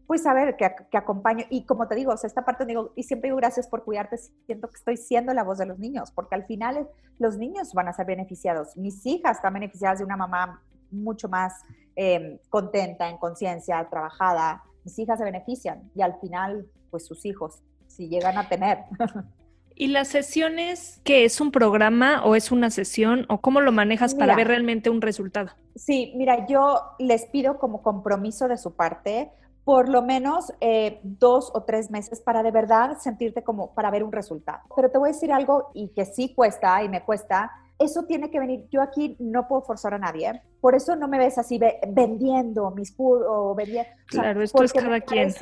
pues 0.05 0.23
saber 0.23 0.57
que, 0.57 0.69
que, 0.91 0.97
acompaño. 0.97 1.45
Y 1.49 1.65
como 1.65 1.87
te 1.87 1.95
digo, 1.95 2.11
o 2.11 2.17
sea, 2.17 2.27
esta 2.27 2.43
parte 2.43 2.65
digo, 2.65 2.91
y 2.95 3.03
siempre 3.03 3.29
digo 3.29 3.37
gracias 3.37 3.67
por 3.67 3.85
cuidarte, 3.85 4.17
siento 4.17 4.67
que 4.67 4.75
estoy 4.75 4.97
siendo 4.97 5.33
la 5.33 5.43
voz 5.43 5.57
de 5.57 5.65
los 5.65 5.79
niños, 5.79 6.11
porque 6.11 6.35
al 6.35 6.45
final 6.45 6.89
los 7.17 7.37
niños 7.37 7.73
van 7.73 7.87
a 7.87 7.93
ser 7.93 8.05
beneficiados. 8.05 8.75
Mis 8.75 9.05
hijas 9.05 9.37
están 9.37 9.53
beneficiadas 9.53 9.99
de 9.99 10.05
una 10.05 10.17
mamá 10.17 10.61
mucho 10.91 11.29
más 11.29 11.53
em, 11.95 12.37
contenta, 12.49 13.09
en 13.09 13.17
conciencia, 13.17 13.87
trabajada. 13.89 14.63
Mis 14.83 14.97
hijas 14.99 15.19
se 15.19 15.25
benefician 15.25 15.89
y 15.95 16.01
al 16.01 16.19
final, 16.19 16.67
pues 16.89 17.05
sus 17.05 17.25
hijos, 17.25 17.61
si 17.87 18.07
llegan 18.07 18.37
a 18.37 18.47
tener. 18.47 18.79
¿Y 19.75 19.87
las 19.87 20.09
sesiones, 20.09 21.01
qué 21.03 21.25
es 21.25 21.41
un 21.41 21.51
programa 21.51 22.23
o 22.23 22.35
es 22.35 22.51
una 22.51 22.69
sesión 22.69 23.25
o 23.29 23.41
cómo 23.41 23.61
lo 23.61 23.71
manejas 23.71 24.13
para 24.13 24.35
ver 24.35 24.47
realmente 24.47 24.89
un 24.89 25.01
resultado? 25.01 25.49
Sí, 25.75 26.13
mira, 26.15 26.45
yo 26.45 26.81
les 26.99 27.25
pido 27.25 27.57
como 27.57 27.81
compromiso 27.81 28.47
de 28.47 28.57
su 28.57 28.75
parte 28.75 29.31
por 29.63 29.89
lo 29.89 30.01
menos 30.01 30.53
eh, 30.59 30.99
dos 31.03 31.51
o 31.53 31.63
tres 31.63 31.91
meses 31.91 32.19
para 32.19 32.43
de 32.43 32.51
verdad 32.51 32.97
sentirte 32.99 33.43
como 33.43 33.73
para 33.73 33.91
ver 33.91 34.03
un 34.03 34.11
resultado. 34.11 34.59
Pero 34.75 34.89
te 34.89 34.97
voy 34.97 35.09
a 35.09 35.13
decir 35.13 35.31
algo 35.31 35.69
y 35.73 35.89
que 35.89 36.05
sí 36.05 36.33
cuesta 36.33 36.83
y 36.83 36.89
me 36.89 37.03
cuesta, 37.03 37.51
eso 37.81 38.03
tiene 38.03 38.29
que 38.29 38.39
venir. 38.39 38.67
Yo 38.69 38.81
aquí 38.81 39.15
no 39.19 39.47
puedo 39.47 39.61
forzar 39.63 39.93
a 39.93 39.99
nadie. 39.99 40.41
Por 40.59 40.75
eso 40.75 40.95
no 40.95 41.07
me 41.07 41.17
ves 41.17 41.37
así 41.37 41.59
vendiendo 41.87 42.71
mis 42.71 42.93
o 42.97 43.55
vendiendo. 43.55 43.89
Claro, 44.07 44.41
esto 44.41 44.63
es 44.63 44.73
cada 44.73 45.01
quien. 45.01 45.33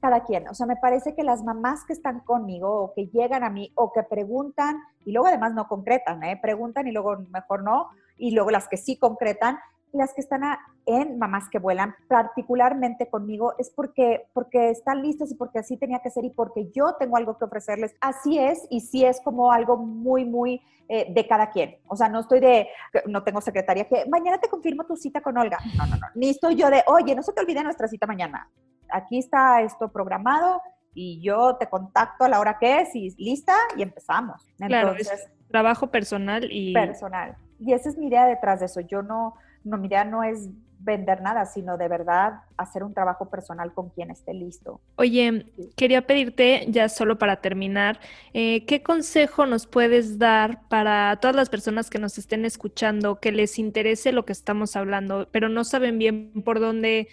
Cada 0.00 0.24
quien. 0.24 0.48
O 0.48 0.54
sea, 0.54 0.66
me 0.66 0.76
parece 0.76 1.14
que 1.16 1.24
las 1.24 1.42
mamás 1.42 1.84
que 1.84 1.92
están 1.92 2.20
conmigo 2.20 2.82
o 2.82 2.92
que 2.94 3.08
llegan 3.08 3.42
a 3.42 3.50
mí 3.50 3.72
o 3.74 3.92
que 3.92 4.04
preguntan 4.04 4.76
y 5.04 5.12
luego 5.12 5.26
además 5.26 5.54
no 5.54 5.66
concretan, 5.66 6.22
¿eh? 6.22 6.38
preguntan 6.40 6.86
y 6.86 6.92
luego 6.92 7.16
mejor 7.30 7.64
no, 7.64 7.88
y 8.16 8.30
luego 8.30 8.50
las 8.50 8.68
que 8.68 8.76
sí 8.76 8.96
concretan, 8.96 9.58
las 9.92 10.14
que 10.14 10.20
están 10.20 10.42
en 10.86 11.18
Mamás 11.18 11.48
que 11.50 11.58
Vuelan, 11.58 11.94
particularmente 12.08 13.08
conmigo, 13.08 13.54
es 13.58 13.70
porque, 13.70 14.28
porque 14.32 14.70
están 14.70 15.02
listas 15.02 15.30
y 15.30 15.34
porque 15.34 15.58
así 15.58 15.76
tenía 15.76 16.00
que 16.00 16.10
ser 16.10 16.24
y 16.24 16.30
porque 16.30 16.70
yo 16.74 16.94
tengo 16.98 17.16
algo 17.16 17.38
que 17.38 17.44
ofrecerles. 17.44 17.94
Así 18.00 18.38
es 18.38 18.66
y 18.70 18.80
sí 18.80 19.04
es 19.04 19.20
como 19.20 19.52
algo 19.52 19.76
muy, 19.76 20.24
muy 20.24 20.62
eh, 20.88 21.12
de 21.12 21.26
cada 21.26 21.50
quien. 21.50 21.76
O 21.86 21.96
sea, 21.96 22.08
no 22.08 22.20
estoy 22.20 22.40
de, 22.40 22.68
no 23.06 23.22
tengo 23.22 23.40
secretaria 23.40 23.86
que 23.86 24.06
mañana 24.06 24.38
te 24.38 24.48
confirmo 24.48 24.84
tu 24.84 24.96
cita 24.96 25.20
con 25.20 25.36
Olga. 25.36 25.58
No, 25.76 25.86
no, 25.86 25.96
no. 25.96 26.06
Ni 26.14 26.30
estoy 26.30 26.56
yo 26.56 26.70
de, 26.70 26.82
oye, 26.86 27.14
no 27.14 27.22
se 27.22 27.32
te 27.32 27.40
olvide 27.40 27.62
nuestra 27.62 27.88
cita 27.88 28.06
mañana. 28.06 28.50
Aquí 28.90 29.18
está 29.18 29.60
esto 29.62 29.88
programado 29.92 30.62
y 30.94 31.20
yo 31.20 31.56
te 31.56 31.68
contacto 31.68 32.24
a 32.24 32.28
la 32.28 32.40
hora 32.40 32.58
que 32.58 32.80
es 32.80 32.94
y 32.94 33.10
lista 33.22 33.54
y 33.76 33.82
empezamos. 33.82 34.48
Entonces, 34.58 35.08
claro, 35.08 35.32
trabajo 35.48 35.86
personal 35.88 36.48
y... 36.50 36.72
Personal. 36.72 37.36
Y 37.60 37.72
esa 37.72 37.88
es 37.88 37.98
mi 37.98 38.06
idea 38.06 38.26
detrás 38.26 38.60
de 38.60 38.66
eso. 38.66 38.80
Yo 38.80 39.02
no, 39.02 39.34
no, 39.68 39.78
mi 39.78 39.88
idea 39.88 40.04
no 40.04 40.22
es 40.22 40.48
vender 40.80 41.20
nada, 41.20 41.44
sino 41.44 41.76
de 41.76 41.88
verdad 41.88 42.40
hacer 42.56 42.84
un 42.84 42.94
trabajo 42.94 43.28
personal 43.28 43.74
con 43.74 43.90
quien 43.90 44.10
esté 44.10 44.32
listo. 44.32 44.80
Oye, 44.96 45.46
quería 45.76 46.06
pedirte, 46.06 46.66
ya 46.68 46.88
solo 46.88 47.18
para 47.18 47.40
terminar, 47.40 48.00
eh, 48.32 48.64
¿qué 48.64 48.82
consejo 48.82 49.46
nos 49.46 49.66
puedes 49.66 50.18
dar 50.18 50.66
para 50.68 51.16
todas 51.20 51.34
las 51.34 51.50
personas 51.50 51.90
que 51.90 51.98
nos 51.98 52.16
estén 52.18 52.44
escuchando, 52.44 53.18
que 53.20 53.32
les 53.32 53.58
interese 53.58 54.12
lo 54.12 54.24
que 54.24 54.32
estamos 54.32 54.76
hablando, 54.76 55.28
pero 55.32 55.48
no 55.48 55.64
saben 55.64 55.98
bien 55.98 56.42
por 56.44 56.60
dónde, 56.60 57.08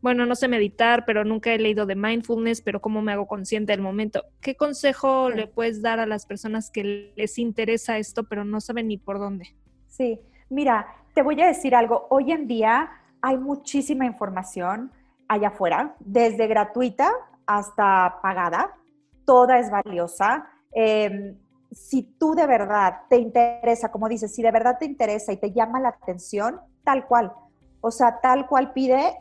bueno, 0.00 0.24
no 0.24 0.34
sé 0.34 0.48
meditar, 0.48 1.04
pero 1.04 1.24
nunca 1.24 1.52
he 1.52 1.58
leído 1.58 1.84
de 1.84 1.96
mindfulness, 1.96 2.62
pero 2.62 2.80
cómo 2.80 3.02
me 3.02 3.12
hago 3.12 3.26
consciente 3.26 3.72
del 3.72 3.82
momento? 3.82 4.24
¿Qué 4.40 4.56
consejo 4.56 5.28
le 5.28 5.46
puedes 5.46 5.82
dar 5.82 6.00
a 6.00 6.06
las 6.06 6.24
personas 6.24 6.70
que 6.70 7.12
les 7.16 7.38
interesa 7.38 7.98
esto, 7.98 8.24
pero 8.24 8.44
no 8.44 8.62
saben 8.62 8.88
ni 8.88 8.96
por 8.96 9.18
dónde? 9.18 9.54
Sí, 9.88 10.18
mira, 10.48 10.86
te 11.14 11.22
voy 11.22 11.40
a 11.40 11.46
decir 11.46 11.74
algo. 11.74 12.06
Hoy 12.10 12.32
en 12.32 12.46
día 12.46 12.90
hay 13.20 13.38
muchísima 13.38 14.06
información 14.06 14.92
allá 15.28 15.48
afuera, 15.48 15.94
desde 16.00 16.46
gratuita 16.46 17.10
hasta 17.46 18.18
pagada. 18.22 18.76
Toda 19.24 19.58
es 19.58 19.70
valiosa. 19.70 20.46
Em, 20.72 21.36
si 21.70 22.02
tú 22.02 22.34
de 22.34 22.46
verdad 22.46 23.02
te 23.08 23.16
interesa, 23.16 23.90
como 23.90 24.08
dices, 24.08 24.34
si 24.34 24.42
de 24.42 24.50
verdad 24.50 24.78
te 24.78 24.86
interesa 24.86 25.32
y 25.32 25.36
te 25.36 25.52
llama 25.52 25.80
la 25.80 25.90
atención, 25.90 26.60
tal 26.84 27.06
cual. 27.06 27.32
O 27.80 27.90
sea, 27.90 28.20
tal 28.20 28.46
cual 28.46 28.72
pide, 28.72 29.14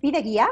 pide 0.00 0.20
guía 0.22 0.48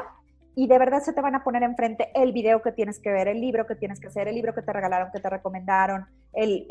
y 0.57 0.65
de 0.65 0.79
verdad 0.79 1.03
se 1.03 1.13
te 1.13 1.21
van 1.21 1.35
a 1.35 1.43
poner 1.43 1.61
enfrente 1.61 2.09
el 2.15 2.33
video 2.33 2.63
que 2.63 2.71
tienes 2.71 2.99
que 2.99 3.11
ver, 3.11 3.27
el 3.27 3.39
libro 3.39 3.67
que 3.67 3.75
tienes 3.75 3.99
que 3.99 4.07
hacer, 4.07 4.27
el 4.27 4.33
libro 4.33 4.55
que 4.55 4.63
te 4.63 4.73
regalaron, 4.73 5.11
que 5.13 5.19
te 5.19 5.29
recomendaron, 5.29 6.07
el, 6.33 6.65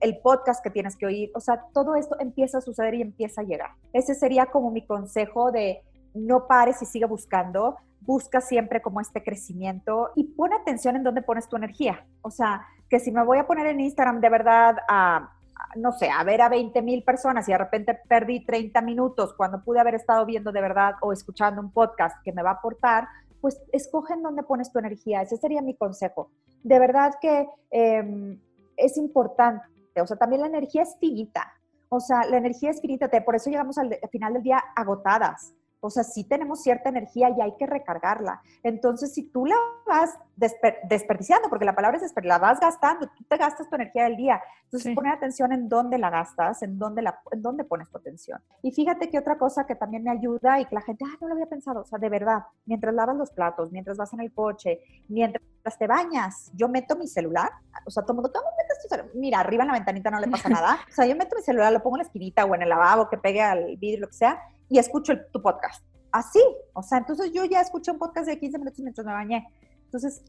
el, 0.00 0.18
podcast 0.22 0.62
que 0.62 0.70
tienes 0.70 0.96
que 0.96 1.06
oír. 1.06 1.32
O 1.34 1.40
sea, 1.40 1.64
todo 1.74 1.96
esto 1.96 2.16
empieza 2.20 2.58
a 2.58 2.60
suceder 2.60 2.94
y 2.94 3.02
empieza 3.02 3.40
a 3.40 3.44
llegar. 3.44 3.70
Ese 3.92 4.14
sería 4.14 4.46
como 4.46 4.70
mi 4.70 4.86
consejo 4.86 5.50
de 5.50 5.82
no 6.14 6.46
pares 6.46 6.80
y 6.80 6.86
sigue 6.86 7.06
buscando. 7.06 7.76
Busca 8.02 8.40
siempre 8.40 8.80
como 8.80 9.00
este 9.00 9.24
crecimiento 9.24 10.12
y 10.14 10.22
pon 10.34 10.52
atención 10.52 10.94
en 10.94 11.02
dónde 11.02 11.22
pones 11.22 11.48
tu 11.48 11.56
energía. 11.56 12.06
O 12.22 12.30
sea, 12.30 12.64
que 12.88 13.00
si 13.00 13.10
me 13.10 13.24
voy 13.24 13.38
a 13.38 13.48
poner 13.48 13.66
en 13.66 13.80
Instagram 13.80 14.20
de 14.20 14.28
verdad 14.30 14.76
a, 14.88 15.34
no 15.76 15.92
sé, 15.92 16.10
a 16.10 16.22
ver 16.24 16.42
a 16.42 16.48
20 16.48 16.82
mil 16.82 17.02
personas 17.02 17.48
y 17.48 17.52
de 17.52 17.58
repente 17.58 17.98
perdí 18.08 18.44
30 18.44 18.80
minutos 18.82 19.34
cuando 19.34 19.62
pude 19.62 19.80
haber 19.80 19.94
estado 19.94 20.24
viendo 20.24 20.52
de 20.52 20.60
verdad 20.60 20.94
o 21.00 21.12
escuchando 21.12 21.60
un 21.60 21.72
podcast 21.72 22.16
que 22.22 22.32
me 22.32 22.42
va 22.42 22.50
a 22.50 22.54
aportar, 22.54 23.08
pues 23.44 23.60
escoge 23.72 24.14
en 24.14 24.22
dónde 24.22 24.42
pones 24.42 24.72
tu 24.72 24.78
energía. 24.78 25.20
Ese 25.20 25.36
sería 25.36 25.60
mi 25.60 25.74
consejo. 25.74 26.30
De 26.62 26.78
verdad 26.78 27.12
que 27.20 27.46
em, 27.70 28.40
es 28.74 28.96
importante. 28.96 29.66
O 30.00 30.06
sea, 30.06 30.16
también 30.16 30.40
la 30.40 30.46
energía 30.46 30.80
es 30.80 30.96
finita. 30.98 31.52
O 31.90 32.00
sea, 32.00 32.24
la 32.24 32.38
energía 32.38 32.70
es 32.70 32.80
finita. 32.80 33.10
Por 33.22 33.34
eso 33.36 33.50
llegamos 33.50 33.76
al 33.76 33.98
final 34.10 34.32
del 34.32 34.44
día 34.44 34.64
agotadas. 34.74 35.52
O 35.84 35.90
sea, 35.90 36.02
sí 36.02 36.24
tenemos 36.24 36.62
cierta 36.62 36.88
energía 36.88 37.28
y 37.28 37.42
hay 37.42 37.54
que 37.58 37.66
recargarla. 37.66 38.40
Entonces, 38.62 39.12
si 39.12 39.24
tú 39.24 39.44
la 39.44 39.56
vas 39.86 40.18
desperdiciando, 40.34 41.50
porque 41.50 41.66
la 41.66 41.74
palabra 41.74 41.98
es 41.98 42.02
desperdiciar, 42.02 42.40
la 42.40 42.46
vas 42.46 42.58
gastando, 42.58 43.06
tú 43.08 43.22
te 43.24 43.36
gastas 43.36 43.68
tu 43.68 43.74
energía 43.74 44.04
del 44.04 44.16
día. 44.16 44.40
Entonces, 44.64 44.94
poner 44.94 45.12
atención 45.12 45.52
en 45.52 45.68
dónde 45.68 45.98
la 45.98 46.08
gastas, 46.08 46.62
en 46.62 46.78
dónde, 46.78 47.02
la, 47.02 47.20
en 47.32 47.42
dónde 47.42 47.64
pones 47.64 47.90
tu 47.90 47.98
atención. 47.98 48.40
Y 48.62 48.72
fíjate 48.72 49.10
que 49.10 49.18
otra 49.18 49.36
cosa 49.36 49.66
que 49.66 49.74
también 49.74 50.04
me 50.04 50.10
ayuda 50.10 50.58
y 50.58 50.64
que 50.64 50.74
la 50.74 50.80
gente, 50.80 51.04
ah, 51.06 51.18
no 51.20 51.28
lo 51.28 51.34
había 51.34 51.46
pensado, 51.46 51.82
o 51.82 51.84
sea, 51.84 51.98
de 51.98 52.08
verdad, 52.08 52.44
mientras 52.64 52.94
lavas 52.94 53.16
los 53.16 53.30
platos, 53.32 53.70
mientras 53.70 53.98
vas 53.98 54.10
en 54.14 54.20
el 54.20 54.32
coche, 54.32 54.80
mientras 55.08 55.44
te 55.72 55.86
bañas, 55.86 56.50
yo 56.54 56.68
meto 56.68 56.94
mi 56.94 57.08
celular, 57.08 57.50
o 57.86 57.90
sea, 57.90 58.02
todo 58.02 58.12
el 58.12 58.16
mundo, 58.16 58.32
¿cómo 58.32 58.46
metes 58.58 58.82
tu 58.82 58.88
celular? 58.88 59.10
Mira, 59.14 59.40
arriba 59.40 59.62
en 59.62 59.68
la 59.68 59.74
ventanita 59.74 60.10
no 60.10 60.20
le 60.20 60.28
pasa 60.28 60.48
nada. 60.48 60.78
O 60.88 60.92
sea, 60.92 61.06
yo 61.06 61.16
meto 61.16 61.36
mi 61.36 61.42
celular, 61.42 61.72
lo 61.72 61.82
pongo 61.82 61.96
en 61.96 62.00
la 62.00 62.04
esquinita 62.04 62.44
o 62.44 62.54
en 62.54 62.62
el 62.62 62.68
lavabo 62.68 63.08
que 63.08 63.16
pegue 63.16 63.40
al 63.40 63.76
vidrio, 63.76 64.00
lo 64.00 64.08
que 64.08 64.14
sea, 64.14 64.38
y 64.68 64.78
escucho 64.78 65.14
tu 65.32 65.40
podcast. 65.40 65.82
Así, 66.12 66.40
o 66.74 66.82
sea, 66.82 66.98
entonces 66.98 67.32
yo 67.32 67.44
ya 67.44 67.60
escuché 67.60 67.90
un 67.90 67.98
podcast 67.98 68.26
de 68.26 68.38
15 68.38 68.58
minutos 68.58 68.80
mientras 68.80 69.06
me 69.06 69.12
bañé. 69.12 69.48
Entonces, 69.86 70.22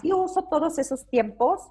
sí 0.00 0.12
uso 0.12 0.44
todos 0.44 0.78
esos 0.78 1.06
tiempos 1.06 1.62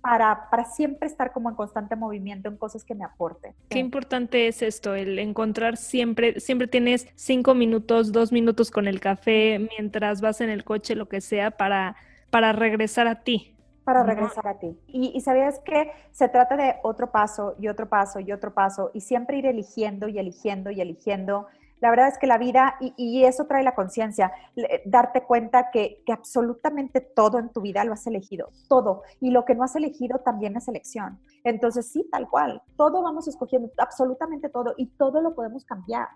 para, 0.00 0.48
para, 0.50 0.64
siempre 0.66 1.08
estar 1.08 1.32
como 1.32 1.48
en 1.48 1.56
constante 1.56 1.96
movimiento 1.96 2.48
en 2.48 2.56
cosas 2.56 2.84
que 2.84 2.94
me 2.94 3.04
aporten. 3.04 3.54
Qué 3.70 3.78
importante 3.78 4.46
es 4.46 4.62
esto, 4.62 4.94
el 4.94 5.18
encontrar 5.18 5.76
siempre, 5.76 6.38
siempre 6.38 6.68
tienes 6.68 7.08
cinco 7.16 7.54
minutos, 7.54 8.12
dos 8.12 8.30
minutos 8.30 8.70
con 8.70 8.86
el 8.86 9.00
café, 9.00 9.58
mientras 9.76 10.20
vas 10.20 10.40
en 10.40 10.50
el 10.50 10.62
coche, 10.62 10.94
lo 10.94 11.08
que 11.08 11.20
sea, 11.20 11.50
para, 11.50 11.96
para 12.36 12.52
regresar 12.52 13.08
a 13.08 13.22
ti. 13.22 13.56
Para 13.82 14.02
regresar 14.02 14.46
a 14.46 14.58
ti. 14.58 14.78
Y, 14.88 15.12
y 15.14 15.20
sabías 15.22 15.58
que 15.60 15.90
se 16.12 16.28
trata 16.28 16.54
de 16.54 16.74
otro 16.82 17.10
paso 17.10 17.54
y 17.58 17.68
otro 17.68 17.88
paso 17.88 18.20
y 18.20 18.30
otro 18.30 18.52
paso 18.52 18.90
y 18.92 19.00
siempre 19.00 19.38
ir 19.38 19.46
eligiendo 19.46 20.06
y 20.06 20.18
eligiendo 20.18 20.70
y 20.70 20.82
eligiendo 20.82 21.46
la 21.80 21.90
verdad 21.90 22.08
es 22.08 22.18
que 22.18 22.26
la 22.26 22.38
vida, 22.38 22.76
y, 22.80 23.24
eso 23.24 23.46
trae 23.46 23.62
la 23.62 23.74
conciencia, 23.74 24.32
darte 24.86 25.24
cuenta 25.24 25.70
que, 25.70 26.02
que, 26.06 26.12
absolutamente 26.12 27.02
todo 27.02 27.38
en 27.38 27.50
tu 27.50 27.60
vida 27.60 27.84
lo 27.84 27.92
has 27.92 28.06
elegido, 28.06 28.48
todo. 28.66 29.02
Y 29.20 29.30
lo 29.30 29.44
que 29.44 29.54
no 29.54 29.62
has 29.62 29.76
elegido 29.76 30.20
también 30.20 30.56
es 30.56 30.68
elección. 30.68 31.18
Entonces, 31.44 31.86
sí, 31.86 32.08
tal 32.10 32.28
cual, 32.30 32.62
todo 32.76 33.02
vamos 33.02 33.28
escogiendo, 33.28 33.70
absolutamente 33.76 34.48
todo, 34.48 34.72
y 34.78 34.86
todo 34.86 35.20
lo 35.20 35.34
podemos 35.34 35.66
cambiar. 35.66 36.08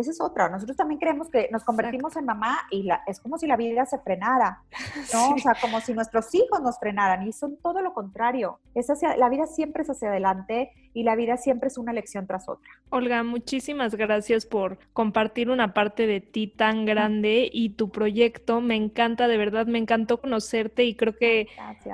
Esa 0.00 0.10
es 0.10 0.20
otra. 0.20 0.48
Nosotros 0.48 0.76
también 0.76 0.98
creemos 0.98 1.28
que 1.28 1.48
nos 1.52 1.64
convertimos 1.64 2.16
en 2.16 2.24
mamá 2.24 2.58
y 2.70 2.84
la, 2.84 3.02
es 3.06 3.20
como 3.20 3.38
si 3.38 3.46
la 3.46 3.56
vida 3.56 3.84
se 3.86 3.98
frenara, 3.98 4.62
¿no? 5.14 5.30
O 5.30 5.38
sea, 5.38 5.54
como 5.60 5.80
si 5.80 5.92
nuestros 5.92 6.34
hijos 6.34 6.60
nos 6.62 6.78
frenaran 6.78 7.26
y 7.26 7.32
son 7.32 7.56
todo 7.58 7.82
lo 7.82 7.92
contrario. 7.92 8.58
Es 8.74 8.88
hacia, 8.88 9.16
la 9.16 9.28
vida 9.28 9.46
siempre 9.46 9.82
es 9.82 9.90
hacia 9.90 10.08
adelante 10.08 10.72
y 10.92 11.04
la 11.04 11.16
vida 11.16 11.36
siempre 11.36 11.68
es 11.68 11.78
una 11.78 11.92
lección 11.92 12.26
tras 12.26 12.48
otra. 12.48 12.70
Olga, 12.90 13.22
muchísimas 13.22 13.94
gracias 13.94 14.46
por 14.46 14.78
compartir 14.92 15.48
una 15.50 15.72
parte 15.72 16.06
de 16.06 16.20
ti 16.20 16.48
tan 16.48 16.84
grande 16.84 17.48
y 17.52 17.70
tu 17.70 17.90
proyecto. 17.90 18.60
Me 18.60 18.74
encanta, 18.74 19.28
de 19.28 19.38
verdad, 19.38 19.66
me 19.66 19.78
encantó 19.78 20.20
conocerte 20.20 20.84
y 20.84 20.94
creo 20.94 21.16
que 21.16 21.48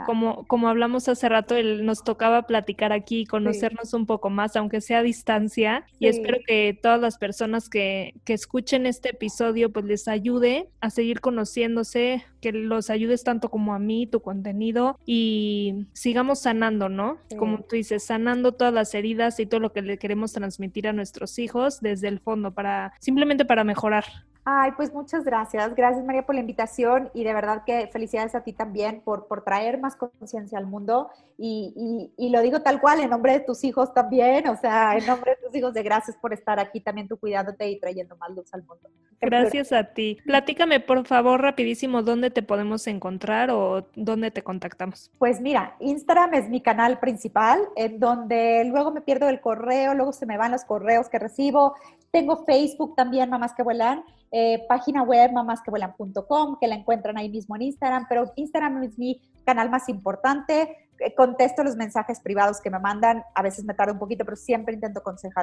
como, 0.07 0.47
como 0.47 0.69
hablamos 0.69 1.09
hace 1.09 1.29
rato, 1.29 1.55
nos 1.63 2.03
tocaba 2.03 2.43
platicar 2.43 2.93
aquí 2.93 3.21
y 3.21 3.27
conocernos 3.27 3.93
un 3.93 4.07
poco 4.07 4.31
más, 4.31 4.57
aunque 4.57 4.81
sea 4.81 4.99
a 4.99 5.03
distancia. 5.03 5.85
Y 5.99 6.07
espero 6.07 6.39
que 6.47 6.79
todas 6.81 7.01
las 7.01 7.19
personas 7.19 7.69
que, 7.69 8.15
que 8.25 8.33
escuchen 8.33 8.87
este 8.87 9.11
episodio 9.11 9.71
pues 9.71 9.85
les 9.85 10.09
ayude 10.09 10.69
a 10.81 10.91
seguir 10.91 11.21
conociéndose, 11.21 12.25
que 12.47 12.53
los 12.53 12.91
ayudes 12.91 13.25
tanto 13.25 13.51
como 13.51 13.75
a 13.75 13.81
mí, 13.81 14.07
tu 14.07 14.21
contenido 14.21 15.01
y 15.05 15.87
sigamos 15.93 16.43
sanando, 16.43 16.89
¿no? 16.89 17.19
Como 17.37 17.63
tú 17.63 17.75
dices, 17.75 18.05
sanando 18.05 18.53
todas 18.53 18.73
las 18.73 18.95
heridas 18.95 19.41
y 19.41 19.47
todo 19.47 19.59
lo 19.59 19.73
que 19.73 19.83
le 19.83 19.99
queremos 19.99 20.33
transmitir 20.33 20.87
a 20.87 20.93
nuestros 20.93 21.41
hijos 21.41 21.81
desde 21.81 22.07
el 22.07 22.21
fondo 22.21 22.53
para 22.53 22.93
simplemente 23.01 23.45
para 23.45 23.65
mejorar. 23.65 24.05
Ay, 24.49 24.71
pues 24.77 24.95
muchas 24.95 25.25
gracias. 25.25 25.75
Gracias 25.75 26.05
María 26.05 26.25
por 26.25 26.37
la 26.37 26.41
invitación 26.41 27.11
y 27.13 27.25
de 27.25 27.35
verdad 27.35 27.65
que 27.67 27.89
felicidades 27.93 28.37
a 28.37 28.45
ti 28.45 28.53
también 28.53 29.01
por, 29.01 29.27
por 29.27 29.43
traer 29.43 29.81
más 29.81 29.97
conciencia 29.97 30.57
al 30.57 30.69
mundo 30.69 31.11
y, 31.37 32.13
y, 32.17 32.31
lo 32.31 32.41
digo 32.43 32.63
tal 32.63 32.81
cual 32.81 33.01
en 33.01 33.11
nombre 33.11 33.33
de 33.33 33.41
tus 33.41 33.65
hijos 33.65 33.93
también, 33.93 34.47
o 34.47 34.57
sea, 34.57 34.97
en 34.97 35.05
nombre 35.05 35.33
de 35.33 35.45
tus 35.45 35.57
hijos 35.57 35.75
de 35.75 35.83
gracias 35.83 36.17
por 36.17 36.33
estar 36.33 36.61
aquí 36.61 36.81
también 36.81 37.09
tú 37.09 37.19
cuidándote 37.19 37.69
y 37.69 37.81
trayendo 37.81 38.17
más 38.19 38.31
luz 38.31 38.55
al 38.55 38.63
mundo. 38.63 38.89
Gracias 39.21 39.73
a 39.73 39.83
ti. 39.83 40.19
Platícame 40.25 40.79
por 40.79 41.05
favor 41.07 41.43
rapidísimo 41.43 42.03
dónde 42.03 42.31
te 42.31 42.45
podemos 42.45 42.87
encontrar 42.87 43.51
o 43.51 43.89
dónde 43.97 44.31
te 44.31 44.43
contactamos. 44.43 45.11
Pues 45.19 45.41
mira, 45.41 45.75
Instagram 45.81 46.35
es 46.35 46.49
mi 46.49 46.61
canal 46.61 47.01
principal 47.01 47.59
en 47.75 47.99
donde 47.99 48.65
luego 48.65 48.93
me 48.93 49.01
pierdo 49.01 49.29
el 49.29 49.41
correo, 49.41 49.93
luego 49.95 50.13
se 50.13 50.25
me 50.25 50.39
van 50.39 50.53
los 50.53 50.65
correos 50.65 51.09
que 51.09 51.19
recibo. 51.19 51.75
Tengo 52.13 52.45
Facebook 52.45 52.95
también, 52.95 53.29
Mamás 53.29 53.53
que 53.53 53.65
Vuelan 53.65 54.05
eh, 54.31 54.65
página 54.69 55.03
web 55.03 55.33
mamásquevuelan.com, 55.33 56.59
que 56.61 56.67
la 56.67 56.75
encuentran 56.75 57.17
ahí 57.17 57.29
mismo 57.29 57.57
en 57.57 57.63
Instagram, 57.63 58.07
pero 58.09 58.33
Instagram 58.37 58.83
es 58.85 58.99
mi 58.99 59.21
canal 59.45 59.71
más 59.71 59.89
importante. 59.89 60.86
Eh, 61.01 61.15
contesto 61.15 61.63
los 61.63 61.77
mensajes 61.77 62.21
privados 62.21 62.61
que 62.61 62.71
me 62.71 62.79
mandan, 62.79 63.23
a 63.35 63.43
veces 63.43 63.65
me 63.65 63.75
tarda 63.75 63.93
un 63.93 63.99
poquito, 63.99 64.25
pero 64.25 64.37
siempre 64.37 64.75
intento 64.75 65.03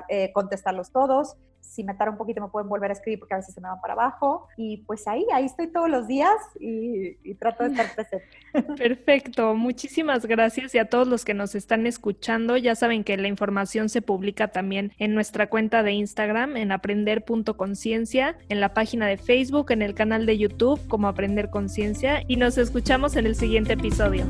eh, 0.09 0.31
contestarlos 0.33 0.91
todos. 0.91 1.35
Si 1.61 1.83
me 1.83 1.93
tarda 1.93 2.11
un 2.11 2.17
poquito 2.17 2.41
me 2.41 2.49
pueden 2.49 2.69
volver 2.69 2.91
a 2.91 2.93
escribir 2.93 3.19
porque 3.19 3.33
a 3.33 3.37
veces 3.37 3.53
se 3.53 3.61
me 3.61 3.67
van 3.67 3.81
para 3.81 3.93
abajo. 3.93 4.47
Y 4.57 4.77
pues 4.85 5.07
ahí, 5.07 5.25
ahí 5.33 5.45
estoy 5.45 5.67
todos 5.67 5.89
los 5.89 6.07
días 6.07 6.35
y, 6.59 7.17
y 7.23 7.35
trato 7.35 7.63
de 7.63 7.69
estar 7.69 7.95
presente. 7.95 8.25
Perfecto, 8.77 9.55
muchísimas 9.55 10.25
gracias 10.25 10.75
y 10.75 10.79
a 10.79 10.85
todos 10.85 11.07
los 11.07 11.25
que 11.25 11.33
nos 11.33 11.55
están 11.55 11.87
escuchando. 11.87 12.57
Ya 12.57 12.75
saben 12.75 13.03
que 13.03 13.17
la 13.17 13.27
información 13.27 13.89
se 13.89 14.01
publica 14.01 14.49
también 14.49 14.91
en 14.97 15.15
nuestra 15.15 15.49
cuenta 15.49 15.83
de 15.83 15.93
Instagram, 15.93 16.57
en 16.57 16.71
aprender.conciencia, 16.71 18.37
en 18.49 18.59
la 18.59 18.73
página 18.73 19.07
de 19.07 19.17
Facebook, 19.17 19.71
en 19.71 19.81
el 19.81 19.93
canal 19.95 20.25
de 20.25 20.37
YouTube 20.37 20.79
como 20.87 21.07
Aprender 21.07 21.49
Conciencia 21.49 22.23
y 22.27 22.37
nos 22.37 22.57
escuchamos 22.57 23.15
en 23.15 23.25
el 23.25 23.35
siguiente 23.35 23.73
episodio. 23.73 24.25